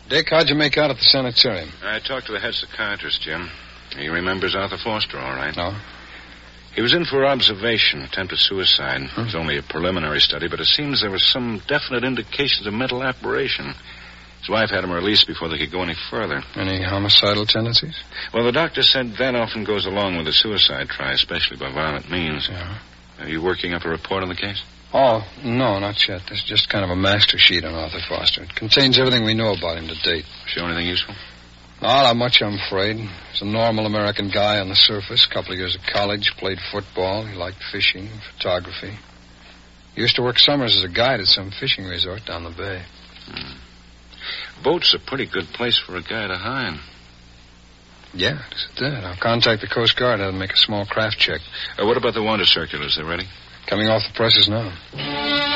Dick, 0.09 0.29
how'd 0.31 0.49
you 0.49 0.55
make 0.55 0.79
out 0.79 0.89
at 0.89 0.97
the 0.97 1.03
sanitarium? 1.03 1.69
I 1.83 1.99
talked 1.99 2.25
to 2.27 2.31
the 2.31 2.39
head 2.39 2.55
psychiatrist, 2.55 3.21
Jim. 3.21 3.47
He 3.95 4.07
remembers 4.07 4.55
Arthur 4.55 4.77
Foster, 4.83 5.19
all 5.19 5.35
right. 5.35 5.55
No? 5.55 5.75
He 6.75 6.81
was 6.81 6.93
in 6.93 7.05
for 7.05 7.25
observation, 7.25 8.01
attempted 8.01 8.37
suicide. 8.37 9.01
Hmm. 9.09 9.21
It 9.21 9.23
was 9.25 9.35
only 9.35 9.57
a 9.57 9.63
preliminary 9.63 10.19
study, 10.19 10.47
but 10.49 10.59
it 10.59 10.65
seems 10.67 11.01
there 11.01 11.09
were 11.09 11.17
some 11.17 11.61
definite 11.67 12.03
indications 12.03 12.67
of 12.67 12.73
mental 12.73 13.01
aberration. 13.01 13.73
His 14.41 14.49
wife 14.49 14.69
had 14.69 14.83
him 14.83 14.91
released 14.91 15.25
before 15.25 15.47
they 15.47 15.57
could 15.57 15.71
go 15.71 15.81
any 15.81 15.95
further. 16.11 16.43
Any 16.55 16.83
homicidal 16.83 17.45
tendencies? 17.45 17.97
Well, 18.33 18.43
the 18.43 18.51
doctor 18.51 18.83
said 18.83 19.15
that 19.17 19.33
often 19.35 19.63
goes 19.63 19.85
along 19.85 20.17
with 20.17 20.27
a 20.27 20.33
suicide 20.33 20.89
try, 20.89 21.13
especially 21.13 21.57
by 21.57 21.71
violent 21.73 22.11
means. 22.11 22.47
Yeah. 22.51 22.77
Are 23.19 23.29
you 23.29 23.41
working 23.41 23.73
up 23.73 23.85
a 23.85 23.89
report 23.89 24.21
on 24.21 24.29
the 24.29 24.35
case? 24.35 24.61
Oh, 24.93 25.25
no, 25.43 25.79
not 25.79 25.95
yet. 26.07 26.21
This 26.29 26.39
is 26.39 26.45
just 26.45 26.69
kind 26.69 26.83
of 26.83 26.91
a 26.91 26.95
master 26.95 27.37
sheet 27.37 27.63
on 27.63 27.73
Arthur 27.73 27.99
Foster. 28.07 28.43
It 28.43 28.53
contains 28.55 28.99
everything 28.99 29.23
we 29.25 29.33
know 29.33 29.53
about 29.53 29.77
him 29.77 29.87
to 29.87 29.95
date. 30.03 30.25
Show 30.47 30.65
anything 30.65 30.87
useful? 30.87 31.15
Not 31.81 32.15
much, 32.15 32.41
I'm 32.41 32.57
afraid. 32.67 32.97
He's 32.97 33.41
a 33.41 33.45
normal 33.45 33.85
American 33.85 34.29
guy 34.29 34.59
on 34.59 34.69
the 34.69 34.75
surface. 34.75 35.25
Couple 35.25 35.53
of 35.53 35.59
years 35.59 35.75
of 35.75 35.81
college, 35.83 36.31
played 36.37 36.59
football. 36.71 37.25
He 37.25 37.35
liked 37.35 37.61
fishing, 37.71 38.09
photography. 38.33 38.97
He 39.93 40.01
used 40.01 40.15
to 40.15 40.21
work 40.21 40.39
summers 40.39 40.75
as 40.75 40.83
a 40.83 40.89
guide 40.89 41.19
at 41.19 41.27
some 41.27 41.51
fishing 41.51 41.85
resort 41.85 42.25
down 42.25 42.43
the 42.43 42.49
bay. 42.49 42.83
Hmm. 43.27 44.63
Boat's 44.63 44.93
a 44.93 44.99
pretty 44.99 45.25
good 45.25 45.45
place 45.53 45.77
for 45.77 45.95
a 45.95 46.01
guy 46.01 46.27
to 46.27 46.35
hide. 46.35 46.79
Yeah, 48.13 48.41
it's 48.49 48.67
that. 48.79 49.03
I'll 49.03 49.17
contact 49.17 49.61
the 49.61 49.67
Coast 49.67 49.97
Guard. 49.97 50.21
Them 50.21 50.39
make 50.39 50.53
a 50.53 50.57
small 50.57 50.85
craft 50.85 51.17
check. 51.19 51.41
Uh, 51.77 51.85
what 51.85 51.97
about 51.97 52.13
the 52.13 52.23
wanted 52.23 52.47
circulars? 52.47 52.95
They 52.95 53.03
ready? 53.03 53.25
Coming 53.67 53.87
off 53.87 54.03
the 54.07 54.15
presses 54.15 54.47
now. 54.47 55.54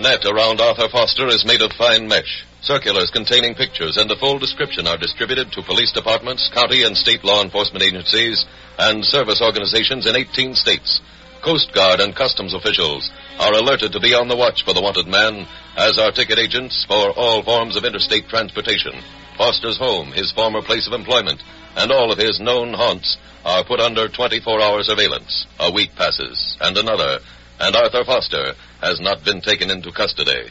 Net 0.00 0.24
around 0.24 0.60
Arthur 0.60 0.88
Foster 0.88 1.28
is 1.28 1.44
made 1.44 1.60
of 1.60 1.72
fine 1.72 2.08
mesh. 2.08 2.44
Circulars 2.62 3.10
containing 3.10 3.54
pictures 3.54 3.96
and 3.96 4.10
a 4.10 4.16
full 4.16 4.38
description 4.38 4.86
are 4.86 4.96
distributed 4.96 5.52
to 5.52 5.62
police 5.62 5.92
departments, 5.92 6.50
county 6.52 6.82
and 6.82 6.96
state 6.96 7.22
law 7.22 7.42
enforcement 7.42 7.84
agencies, 7.84 8.44
and 8.78 9.04
service 9.04 9.42
organizations 9.42 10.06
in 10.06 10.16
18 10.16 10.54
states. 10.54 11.00
Coast 11.44 11.72
Guard 11.72 12.00
and 12.00 12.16
customs 12.16 12.54
officials 12.54 13.10
are 13.38 13.52
alerted 13.52 13.92
to 13.92 14.00
be 14.00 14.14
on 14.14 14.28
the 14.28 14.36
watch 14.36 14.64
for 14.64 14.74
the 14.74 14.82
wanted 14.82 15.06
man, 15.06 15.46
as 15.76 15.98
are 15.98 16.12
ticket 16.12 16.38
agents 16.38 16.84
for 16.88 17.12
all 17.12 17.42
forms 17.42 17.76
of 17.76 17.84
interstate 17.84 18.28
transportation. 18.28 18.92
Foster's 19.36 19.78
home, 19.78 20.12
his 20.12 20.32
former 20.32 20.60
place 20.60 20.86
of 20.86 20.92
employment, 20.92 21.42
and 21.76 21.92
all 21.92 22.12
of 22.12 22.18
his 22.18 22.40
known 22.40 22.74
haunts 22.74 23.16
are 23.44 23.64
put 23.64 23.80
under 23.80 24.08
24-hour 24.08 24.82
surveillance. 24.82 25.46
A 25.58 25.72
week 25.72 25.96
passes, 25.96 26.56
and 26.60 26.76
another, 26.76 27.20
and 27.60 27.76
Arthur 27.76 28.04
Foster 28.04 28.54
has 28.80 29.00
not 29.00 29.24
been 29.24 29.40
taken 29.40 29.70
into 29.70 29.92
custody. 29.92 30.48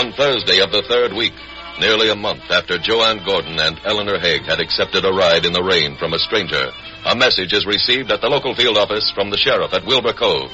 On 0.00 0.12
Thursday 0.16 0.60
of 0.64 0.72
the 0.72 0.84
third 0.88 1.12
week, 1.12 1.36
nearly 1.78 2.08
a 2.08 2.16
month 2.16 2.42
after 2.50 2.78
Joanne 2.78 3.20
Gordon 3.24 3.60
and 3.60 3.78
Eleanor 3.84 4.18
Haig 4.18 4.42
had 4.48 4.58
accepted 4.58 5.04
a 5.04 5.12
ride 5.12 5.44
in 5.44 5.52
the 5.52 5.62
rain 5.62 5.96
from 5.98 6.14
a 6.14 6.18
stranger, 6.18 6.72
a 7.04 7.14
message 7.14 7.52
is 7.52 7.66
received 7.66 8.10
at 8.10 8.20
the 8.20 8.32
local 8.32 8.54
field 8.54 8.76
office 8.76 9.12
from 9.14 9.30
the 9.30 9.36
sheriff 9.36 9.72
at 9.74 9.86
Wilbur 9.86 10.14
Cove. 10.14 10.50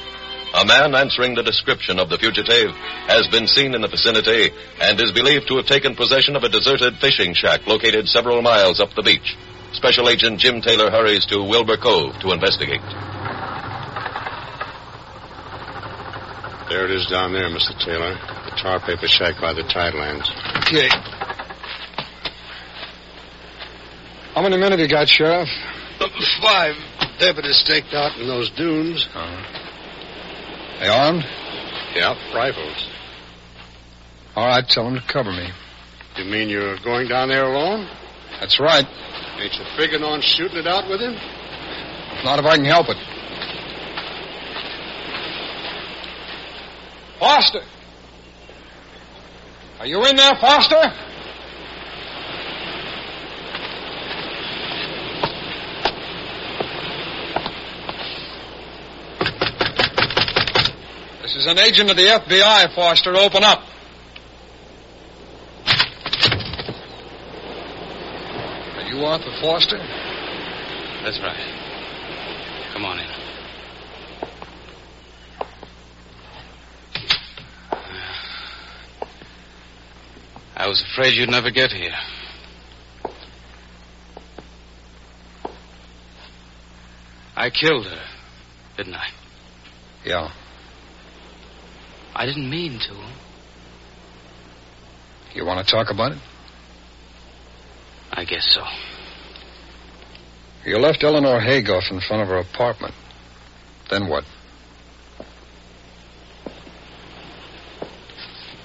A 0.53 0.65
man 0.65 0.93
answering 0.93 1.33
the 1.33 1.41
description 1.41 1.97
of 1.97 2.09
the 2.09 2.19
fugitive 2.19 2.75
has 3.07 3.27
been 3.31 3.47
seen 3.47 3.73
in 3.73 3.81
the 3.81 3.87
vicinity 3.87 4.51
and 4.79 5.01
is 5.01 5.11
believed 5.11 5.47
to 5.47 5.57
have 5.57 5.65
taken 5.65 5.95
possession 5.95 6.35
of 6.35 6.43
a 6.43 6.49
deserted 6.49 6.93
fishing 7.01 7.33
shack 7.33 7.65
located 7.65 8.07
several 8.07 8.41
miles 8.43 8.79
up 8.79 8.93
the 8.93 9.01
beach. 9.01 9.35
Special 9.71 10.09
Agent 10.09 10.39
Jim 10.39 10.61
Taylor 10.61 10.91
hurries 10.91 11.25
to 11.25 11.41
Wilbur 11.41 11.77
Cove 11.77 12.19
to 12.21 12.31
investigate. 12.31 12.85
There 16.73 16.85
it 16.85 16.91
is 16.91 17.05
down 17.05 17.33
there, 17.33 17.49
Mr. 17.53 17.77
Taylor. 17.85 18.15
The 18.15 18.57
tar 18.57 18.79
paper 18.79 19.05
shack 19.05 19.39
by 19.39 19.53
the 19.53 19.61
tidelands. 19.61 20.25
Okay. 20.65 20.89
How 24.33 24.41
many 24.41 24.57
men 24.57 24.71
have 24.71 24.79
you 24.79 24.87
got, 24.87 25.07
Sheriff? 25.07 25.47
Five 26.41 26.73
deputies 27.19 27.57
staked 27.57 27.93
out 27.93 28.17
in 28.17 28.25
those 28.25 28.49
dunes. 28.57 29.07
Uh-huh. 29.13 30.79
They 30.79 30.87
armed? 30.89 31.23
Yep, 31.93 32.17
rifles. 32.33 32.89
All 34.35 34.47
right, 34.47 34.67
tell 34.67 34.85
them 34.85 34.95
to 34.95 35.13
cover 35.13 35.31
me. 35.31 35.47
You 36.17 36.25
mean 36.25 36.49
you're 36.49 36.79
going 36.79 37.07
down 37.07 37.29
there 37.29 37.45
alone? 37.45 37.87
That's 38.39 38.59
right. 38.59 38.85
Ain't 39.37 39.53
you 39.53 39.65
figuring 39.77 40.03
on 40.03 40.21
shooting 40.21 40.57
it 40.57 40.65
out 40.65 40.89
with 40.89 41.01
him? 41.01 41.13
Not 42.25 42.39
if 42.39 42.45
I 42.45 42.55
can 42.55 42.65
help 42.65 42.89
it. 42.89 42.97
Foster! 47.19 47.61
Are 49.79 49.87
you 49.87 50.05
in 50.05 50.15
there, 50.15 50.35
Foster? 50.39 50.81
This 61.21 61.35
is 61.35 61.45
an 61.47 61.59
agent 61.59 61.89
of 61.89 61.97
the 61.97 62.03
FBI, 62.03 62.75
Foster. 62.75 63.15
Open 63.15 63.43
up. 63.43 63.63
Are 68.77 68.83
you 68.83 69.03
Arthur 69.03 69.31
Foster? 69.41 69.77
That's 71.03 71.19
right. 71.19 72.71
Come 72.71 72.85
on 72.85 72.99
in. 72.99 73.07
I 80.63 80.67
was 80.69 80.81
afraid 80.81 81.13
you'd 81.15 81.29
never 81.29 81.51
get 81.51 81.73
here. 81.73 81.91
I 87.35 87.49
killed 87.49 87.85
her, 87.85 88.01
didn't 88.77 88.95
I? 88.95 89.09
Yeah. 90.05 90.31
I 92.15 92.25
didn't 92.25 92.49
mean 92.49 92.79
to. 92.79 92.95
You 95.35 95.45
want 95.45 95.67
to 95.67 95.69
talk 95.69 95.91
about 95.91 96.13
it? 96.13 96.19
I 98.13 98.23
guess 98.23 98.49
so. 98.55 98.63
You 100.65 100.77
left 100.77 101.03
Eleanor 101.03 101.41
Haig 101.41 101.69
off 101.69 101.91
in 101.91 101.99
front 101.99 102.21
of 102.21 102.29
her 102.29 102.37
apartment. 102.37 102.93
Then 103.89 104.07
what? 104.07 104.23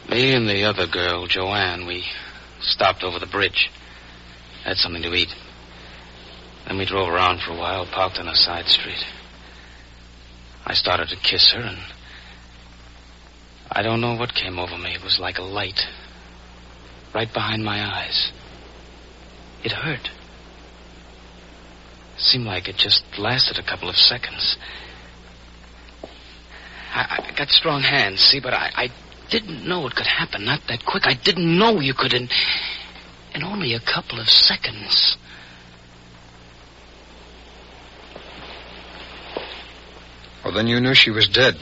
Me 0.08 0.32
and 0.32 0.48
the 0.48 0.64
other 0.64 0.86
girl, 0.86 1.26
Joanne, 1.26 1.86
we 1.86 2.04
stopped 2.62 3.04
over 3.04 3.18
the 3.18 3.26
bridge. 3.26 3.70
Had 4.64 4.78
something 4.78 5.02
to 5.02 5.14
eat. 5.14 5.34
Then 6.66 6.78
we 6.78 6.86
drove 6.86 7.08
around 7.08 7.40
for 7.40 7.52
a 7.52 7.56
while, 7.58 7.86
parked 7.86 8.18
on 8.18 8.26
a 8.26 8.34
side 8.34 8.66
street. 8.66 9.04
I 10.66 10.72
started 10.72 11.08
to 11.10 11.16
kiss 11.16 11.52
her, 11.52 11.60
and 11.60 11.78
I 13.70 13.82
don't 13.82 14.00
know 14.00 14.14
what 14.14 14.34
came 14.34 14.58
over 14.58 14.78
me. 14.78 14.94
It 14.94 15.04
was 15.04 15.18
like 15.18 15.38
a 15.38 15.42
light 15.42 15.86
right 17.14 17.32
behind 17.32 17.64
my 17.64 17.84
eyes. 17.84 18.32
It 19.62 19.72
hurt. 19.72 20.10
Seemed 22.16 22.46
like 22.46 22.68
it 22.68 22.76
just 22.76 23.04
lasted 23.18 23.58
a 23.58 23.62
couple 23.62 23.88
of 23.88 23.96
seconds. 23.96 24.56
I, 26.94 27.26
I 27.28 27.34
got 27.36 27.50
strong 27.50 27.82
hands, 27.82 28.20
see, 28.20 28.40
but 28.40 28.54
I, 28.54 28.70
I 28.74 28.90
didn't 29.30 29.66
know 29.66 29.86
it 29.86 29.94
could 29.94 30.06
happen. 30.06 30.44
Not 30.44 30.60
that 30.68 30.84
quick. 30.84 31.06
I 31.06 31.14
didn't 31.14 31.58
know 31.58 31.80
you 31.80 31.94
could 31.94 32.14
in, 32.14 32.28
in 33.34 33.42
only 33.42 33.74
a 33.74 33.80
couple 33.80 34.20
of 34.20 34.28
seconds. 34.28 35.16
Well, 40.44 40.54
then 40.54 40.66
you 40.66 40.80
knew 40.80 40.94
she 40.94 41.10
was 41.10 41.28
dead. 41.28 41.56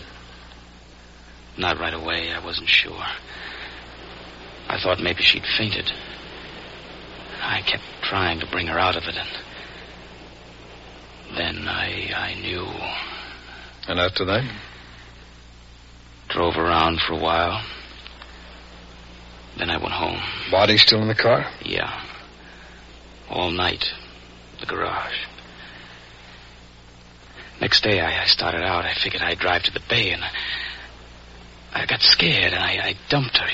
Not 1.58 1.78
right 1.78 1.94
away. 1.94 2.32
I 2.32 2.44
wasn't 2.44 2.68
sure. 2.68 3.02
I 4.68 4.78
thought 4.80 5.00
maybe 5.00 5.22
she'd 5.22 5.46
fainted. 5.58 5.90
I 7.40 7.62
kept 7.62 7.82
trying 8.02 8.40
to 8.40 8.46
bring 8.46 8.66
her 8.66 8.78
out 8.78 8.96
of 8.96 9.04
it, 9.04 9.16
and 9.16 9.28
then 11.36 11.68
I 11.68 12.12
I 12.14 12.34
knew. 12.40 12.66
And 13.88 14.00
after 14.00 14.24
that? 14.24 14.44
Drove 16.28 16.56
around 16.56 17.00
for 17.00 17.14
a 17.14 17.18
while. 17.18 17.64
Then 19.58 19.70
I 19.70 19.78
went 19.78 19.92
home. 19.92 20.20
Body 20.50 20.76
still 20.76 21.00
in 21.00 21.08
the 21.08 21.14
car? 21.14 21.46
Yeah. 21.62 22.04
All 23.30 23.50
night. 23.50 23.84
The 24.60 24.66
garage. 24.66 25.16
Next 27.60 27.82
day 27.82 28.00
I, 28.00 28.22
I 28.22 28.26
started 28.26 28.62
out. 28.62 28.84
I 28.84 28.94
figured 28.94 29.22
I'd 29.22 29.38
drive 29.38 29.62
to 29.64 29.72
the 29.72 29.80
bay, 29.88 30.10
and 30.10 30.22
I, 30.22 30.30
I 31.72 31.86
got 31.86 32.02
scared, 32.02 32.52
and 32.52 32.62
I, 32.62 32.88
I 32.88 32.94
dumped 33.08 33.36
her. 33.38 33.46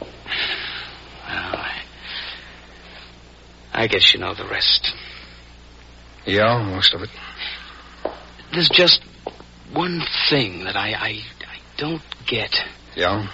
Well, 0.00 1.56
I, 1.56 1.82
I 3.72 3.86
guess 3.86 4.12
you 4.12 4.20
know 4.20 4.34
the 4.34 4.46
rest. 4.46 4.92
Yeah, 6.26 6.62
most 6.62 6.92
of 6.92 7.02
it. 7.02 7.10
There's 8.52 8.68
just 8.68 9.02
one 9.72 10.02
thing 10.30 10.64
that 10.64 10.76
I, 10.76 10.92
I, 10.92 11.08
I 11.08 11.58
don't 11.76 12.02
get. 12.26 12.64
Yeah? 12.94 13.28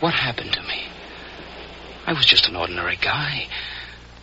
What 0.00 0.14
happened 0.14 0.52
to 0.52 0.62
me? 0.62 0.86
I 2.06 2.12
was 2.12 2.26
just 2.26 2.48
an 2.48 2.56
ordinary 2.56 2.96
guy. 2.96 3.48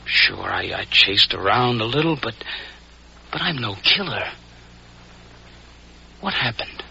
Sure, 0.05 0.43
I, 0.43 0.73
I 0.73 0.85
chased 0.89 1.33
around 1.33 1.81
a 1.81 1.85
little, 1.85 2.17
but 2.21 2.35
but 3.31 3.41
I'm 3.41 3.57
no 3.57 3.75
killer. 3.75 4.23
What 6.21 6.33
happened? 6.33 6.83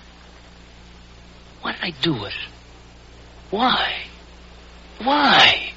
Why 1.63 1.73
did 1.73 1.83
I 1.83 1.91
do 2.03 2.25
it? 2.25 2.35
Why? 3.51 4.03
Why? 4.99 5.73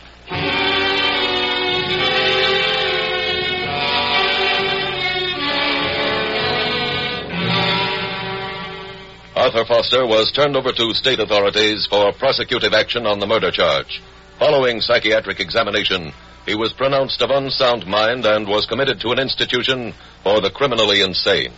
Arthur 9.46 9.66
Foster 9.66 10.08
was 10.08 10.32
turned 10.32 10.58
over 10.58 10.72
to 10.72 10.94
state 10.96 11.20
authorities 11.20 11.86
for 11.86 12.12
prosecutive 12.14 12.74
action 12.74 13.06
on 13.06 13.20
the 13.20 13.28
murder 13.28 13.52
charge. 13.52 14.02
Following 14.40 14.82
psychiatric 14.82 15.40
examination, 15.40 16.14
he 16.48 16.56
was 16.56 16.74
pronounced 16.74 17.22
of 17.22 17.30
unsound 17.30 17.86
mind 17.86 18.26
and 18.26 18.48
was 18.48 18.66
committed 18.66 19.00
to 19.02 19.12
an 19.12 19.20
institution 19.20 19.94
for 20.24 20.42
the 20.42 20.50
criminally 20.50 21.02
insane. 21.02 21.54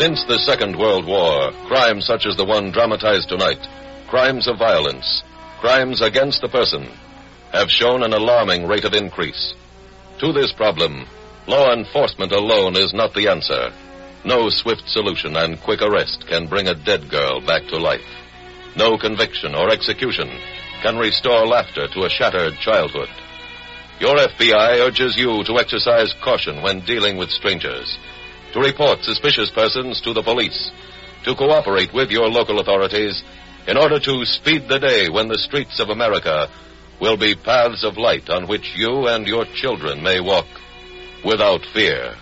Since 0.00 0.24
the 0.24 0.42
Second 0.46 0.74
World 0.76 1.06
War, 1.06 1.52
crimes 1.68 2.04
such 2.04 2.26
as 2.26 2.36
the 2.36 2.44
one 2.44 2.72
dramatized 2.72 3.28
tonight, 3.28 3.64
crimes 4.08 4.48
of 4.48 4.58
violence, 4.58 5.22
crimes 5.60 6.02
against 6.02 6.40
the 6.40 6.48
person, 6.48 6.88
have 7.52 7.70
shown 7.70 8.02
an 8.02 8.14
alarming 8.14 8.66
rate 8.66 8.84
of 8.84 8.94
increase. 8.94 9.54
To 10.18 10.32
this 10.32 10.52
problem, 10.52 11.06
law 11.46 11.72
enforcement 11.72 12.32
alone 12.32 12.76
is 12.76 12.92
not 12.92 13.14
the 13.14 13.28
answer. 13.28 13.72
No 14.24 14.48
swift 14.50 14.88
solution 14.88 15.36
and 15.36 15.60
quick 15.60 15.82
arrest 15.82 16.26
can 16.28 16.46
bring 16.46 16.68
a 16.68 16.74
dead 16.74 17.10
girl 17.10 17.40
back 17.40 17.66
to 17.68 17.76
life. 17.76 18.06
No 18.76 18.96
conviction 18.96 19.54
or 19.54 19.68
execution 19.70 20.30
can 20.82 20.96
restore 20.96 21.44
laughter 21.46 21.88
to 21.88 22.04
a 22.04 22.08
shattered 22.08 22.54
childhood. 22.58 23.08
Your 23.98 24.16
FBI 24.16 24.86
urges 24.86 25.16
you 25.16 25.42
to 25.44 25.58
exercise 25.58 26.14
caution 26.22 26.62
when 26.62 26.80
dealing 26.80 27.16
with 27.16 27.30
strangers, 27.30 27.98
to 28.52 28.60
report 28.60 29.02
suspicious 29.02 29.50
persons 29.50 30.00
to 30.02 30.12
the 30.12 30.22
police, 30.22 30.70
to 31.24 31.34
cooperate 31.34 31.92
with 31.92 32.10
your 32.10 32.28
local 32.28 32.60
authorities 32.60 33.22
in 33.66 33.76
order 33.76 33.98
to 33.98 34.24
speed 34.24 34.68
the 34.68 34.78
day 34.78 35.08
when 35.08 35.28
the 35.28 35.38
streets 35.38 35.80
of 35.80 35.88
America 35.88 36.48
will 37.00 37.16
be 37.16 37.34
paths 37.34 37.84
of 37.84 37.96
light 37.96 38.30
on 38.30 38.46
which 38.46 38.72
you 38.76 39.08
and 39.08 39.26
your 39.26 39.44
children 39.54 40.02
may 40.02 40.20
walk 40.20 40.46
without 41.24 41.64
fear. 41.72 42.14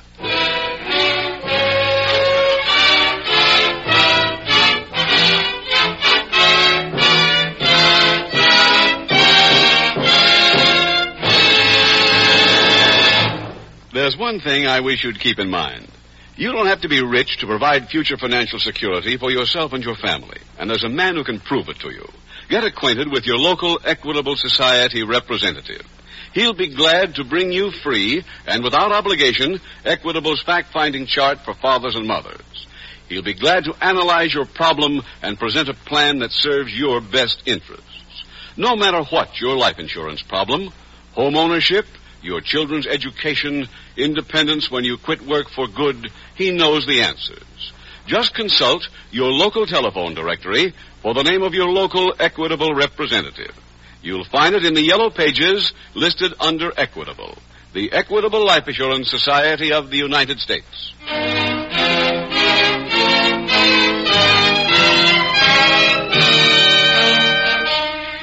There's 14.10 14.18
one 14.18 14.40
thing 14.40 14.66
I 14.66 14.80
wish 14.80 15.04
you'd 15.04 15.20
keep 15.20 15.38
in 15.38 15.50
mind. 15.50 15.86
You 16.34 16.50
don't 16.50 16.66
have 16.66 16.80
to 16.80 16.88
be 16.88 17.00
rich 17.00 17.36
to 17.38 17.46
provide 17.46 17.90
future 17.90 18.16
financial 18.16 18.58
security 18.58 19.16
for 19.16 19.30
yourself 19.30 19.72
and 19.72 19.84
your 19.84 19.94
family. 19.94 20.38
And 20.58 20.68
there's 20.68 20.82
a 20.82 20.88
man 20.88 21.14
who 21.14 21.22
can 21.22 21.38
prove 21.38 21.68
it 21.68 21.78
to 21.78 21.92
you. 21.92 22.08
Get 22.48 22.64
acquainted 22.64 23.12
with 23.12 23.24
your 23.24 23.38
local 23.38 23.78
Equitable 23.84 24.34
Society 24.34 25.04
representative. 25.04 25.86
He'll 26.34 26.54
be 26.54 26.74
glad 26.74 27.14
to 27.14 27.24
bring 27.24 27.52
you 27.52 27.70
free 27.70 28.24
and 28.48 28.64
without 28.64 28.90
obligation 28.90 29.60
Equitable's 29.84 30.42
fact-finding 30.42 31.06
chart 31.06 31.44
for 31.44 31.54
fathers 31.54 31.94
and 31.94 32.08
mothers. 32.08 32.66
He'll 33.08 33.22
be 33.22 33.34
glad 33.34 33.62
to 33.66 33.76
analyze 33.80 34.34
your 34.34 34.46
problem 34.46 35.02
and 35.22 35.38
present 35.38 35.68
a 35.68 35.74
plan 35.74 36.18
that 36.18 36.32
serves 36.32 36.76
your 36.76 37.00
best 37.00 37.44
interests. 37.46 38.24
No 38.56 38.74
matter 38.74 39.04
what 39.04 39.40
your 39.40 39.56
life 39.56 39.78
insurance 39.78 40.20
problem, 40.20 40.72
home 41.12 41.36
ownership, 41.36 41.86
your 42.22 42.40
children's 42.40 42.86
education, 42.86 43.66
independence 43.96 44.70
when 44.70 44.84
you 44.84 44.96
quit 44.96 45.22
work 45.22 45.48
for 45.48 45.66
good, 45.66 46.10
he 46.34 46.50
knows 46.50 46.86
the 46.86 47.02
answers. 47.02 47.72
Just 48.06 48.34
consult 48.34 48.88
your 49.10 49.30
local 49.30 49.66
telephone 49.66 50.14
directory 50.14 50.74
for 51.02 51.14
the 51.14 51.22
name 51.22 51.42
of 51.42 51.54
your 51.54 51.68
local 51.68 52.12
Equitable 52.18 52.74
representative. 52.74 53.54
You'll 54.02 54.24
find 54.24 54.54
it 54.54 54.64
in 54.64 54.74
the 54.74 54.82
yellow 54.82 55.10
pages 55.10 55.72
listed 55.94 56.32
under 56.40 56.72
Equitable, 56.76 57.36
the 57.72 57.92
Equitable 57.92 58.44
Life 58.44 58.66
Assurance 58.66 59.10
Society 59.10 59.72
of 59.72 59.90
the 59.90 59.98
United 59.98 60.38
States. 60.38 60.94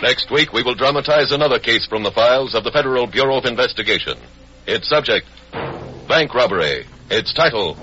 Next 0.08 0.32
week, 0.32 0.54
we 0.54 0.64
will 0.64 0.74
dramatize 0.74 1.34
another 1.34 1.60
case 1.60 1.86
from 1.86 2.02
the 2.02 2.12
files 2.12 2.56
of 2.56 2.64
the 2.64 2.72
Federal 2.72 3.08
Bureau 3.08 3.40
of 3.40 3.46
Investigation. 3.46 4.18
Its 4.66 4.88
subject, 4.88 5.28
bank 6.08 6.34
robbery. 6.34 6.86
Its 7.12 7.34
title, 7.34 7.76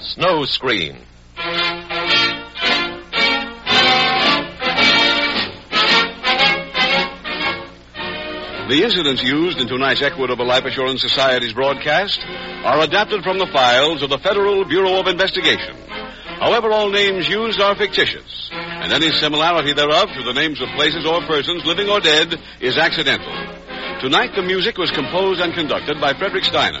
Snow 0.00 0.44
Screen. 0.46 0.98
The 8.66 8.82
incidents 8.82 9.22
used 9.22 9.60
in 9.60 9.68
tonight's 9.68 10.02
Equitable 10.02 10.44
Life 10.44 10.64
Assurance 10.64 11.02
Society's 11.02 11.52
broadcast 11.52 12.18
are 12.64 12.80
adapted 12.80 13.22
from 13.22 13.38
the 13.38 13.46
files 13.46 14.02
of 14.02 14.10
the 14.10 14.18
Federal 14.18 14.64
Bureau 14.64 14.98
of 14.98 15.06
Investigation. 15.06 15.76
However, 16.40 16.70
all 16.70 16.90
names 16.90 17.28
used 17.28 17.60
are 17.60 17.74
fictitious, 17.74 18.50
and 18.52 18.92
any 18.92 19.10
similarity 19.12 19.72
thereof 19.72 20.08
to 20.14 20.22
the 20.22 20.32
names 20.32 20.60
of 20.60 20.68
places 20.76 21.04
or 21.04 21.20
persons, 21.22 21.64
living 21.64 21.88
or 21.88 22.00
dead, 22.00 22.40
is 22.60 22.76
accidental. 22.76 23.32
Tonight, 24.00 24.36
the 24.36 24.42
music 24.42 24.78
was 24.78 24.92
composed 24.92 25.40
and 25.40 25.52
conducted 25.52 26.00
by 26.00 26.14
Frederick 26.14 26.44
Steiner. 26.44 26.78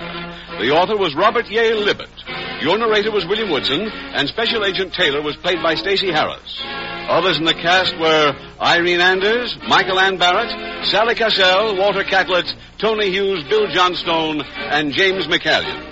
The 0.60 0.70
author 0.70 0.96
was 0.96 1.14
Robert 1.16 1.46
Yale 1.48 1.84
Libott. 1.84 2.62
Your 2.62 2.78
narrator 2.78 3.10
was 3.10 3.26
William 3.26 3.50
Woodson, 3.50 3.80
and 3.80 4.28
Special 4.28 4.64
Agent 4.64 4.92
Taylor 4.94 5.22
was 5.22 5.36
played 5.36 5.62
by 5.62 5.74
Stacy 5.74 6.12
Harris. 6.12 6.62
Others 7.08 7.38
in 7.38 7.44
the 7.44 7.54
cast 7.54 7.98
were 7.98 8.36
Irene 8.60 9.00
Anders, 9.00 9.56
Michael 9.66 9.98
Ann 9.98 10.18
Barrett, 10.18 10.86
Sally 10.86 11.14
Cassell, 11.14 11.76
Walter 11.76 12.04
Catlett, 12.04 12.54
Tony 12.78 13.10
Hughes, 13.10 13.42
Bill 13.48 13.66
Johnstone, 13.68 14.42
and 14.42 14.92
James 14.92 15.26
McCallion. 15.26 15.87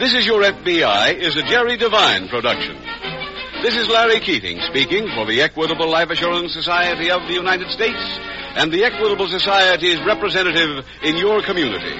This 0.00 0.14
is 0.14 0.24
Your 0.24 0.42
FBI 0.42 1.12
is 1.14 1.36
a 1.36 1.42
Jerry 1.42 1.76
Devine 1.76 2.28
production. 2.28 2.74
This 3.62 3.76
is 3.76 3.86
Larry 3.86 4.18
Keating 4.20 4.58
speaking 4.62 5.06
for 5.14 5.26
the 5.26 5.42
Equitable 5.42 5.90
Life 5.90 6.08
Assurance 6.08 6.54
Society 6.54 7.10
of 7.10 7.20
the 7.28 7.34
United 7.34 7.68
States 7.68 8.00
and 8.56 8.72
the 8.72 8.82
Equitable 8.82 9.28
Society's 9.28 10.00
representative 10.06 10.86
in 11.02 11.18
your 11.18 11.42
community. 11.42 11.92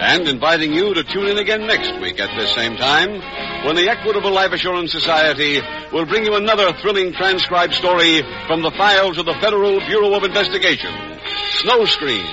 and 0.00 0.28
inviting 0.28 0.72
you 0.72 0.94
to 0.94 1.02
tune 1.02 1.26
in 1.26 1.38
again 1.38 1.66
next 1.66 1.92
week 2.00 2.20
at 2.20 2.30
this 2.38 2.54
same 2.54 2.76
time 2.76 3.10
when 3.66 3.74
the 3.74 3.90
Equitable 3.90 4.30
Life 4.30 4.52
Assurance 4.52 4.92
Society 4.92 5.60
will 5.92 6.06
bring 6.06 6.24
you 6.24 6.36
another 6.36 6.72
thrilling 6.80 7.12
transcribed 7.12 7.74
story 7.74 8.22
from 8.46 8.62
the 8.62 8.70
files 8.78 9.18
of 9.18 9.26
the 9.26 9.34
Federal 9.42 9.80
Bureau 9.80 10.14
of 10.14 10.22
Investigation. 10.22 10.94
Snow 11.50 11.84
Screen 11.84 12.24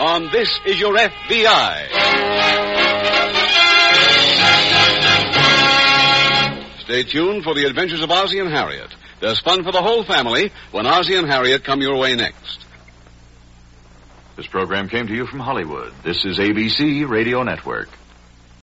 on 0.00 0.28
This 0.32 0.58
Is 0.66 0.80
Your 0.80 0.96
FBI. 0.96 2.89
Stay 6.90 7.04
tuned 7.04 7.44
for 7.44 7.54
the 7.54 7.66
adventures 7.66 8.02
of 8.02 8.10
Ozzie 8.10 8.40
and 8.40 8.50
Harriet. 8.50 8.92
There's 9.20 9.38
fun 9.38 9.62
for 9.62 9.70
the 9.70 9.80
whole 9.80 10.02
family 10.02 10.50
when 10.72 10.88
Ozzie 10.88 11.14
and 11.14 11.30
Harriet 11.30 11.62
come 11.62 11.80
your 11.80 11.96
way 11.96 12.16
next. 12.16 12.66
This 14.36 14.48
program 14.48 14.88
came 14.88 15.06
to 15.06 15.14
you 15.14 15.24
from 15.24 15.38
Hollywood. 15.38 15.92
This 16.02 16.24
is 16.24 16.38
ABC 16.38 17.08
Radio 17.08 17.44
Network. 17.44 17.88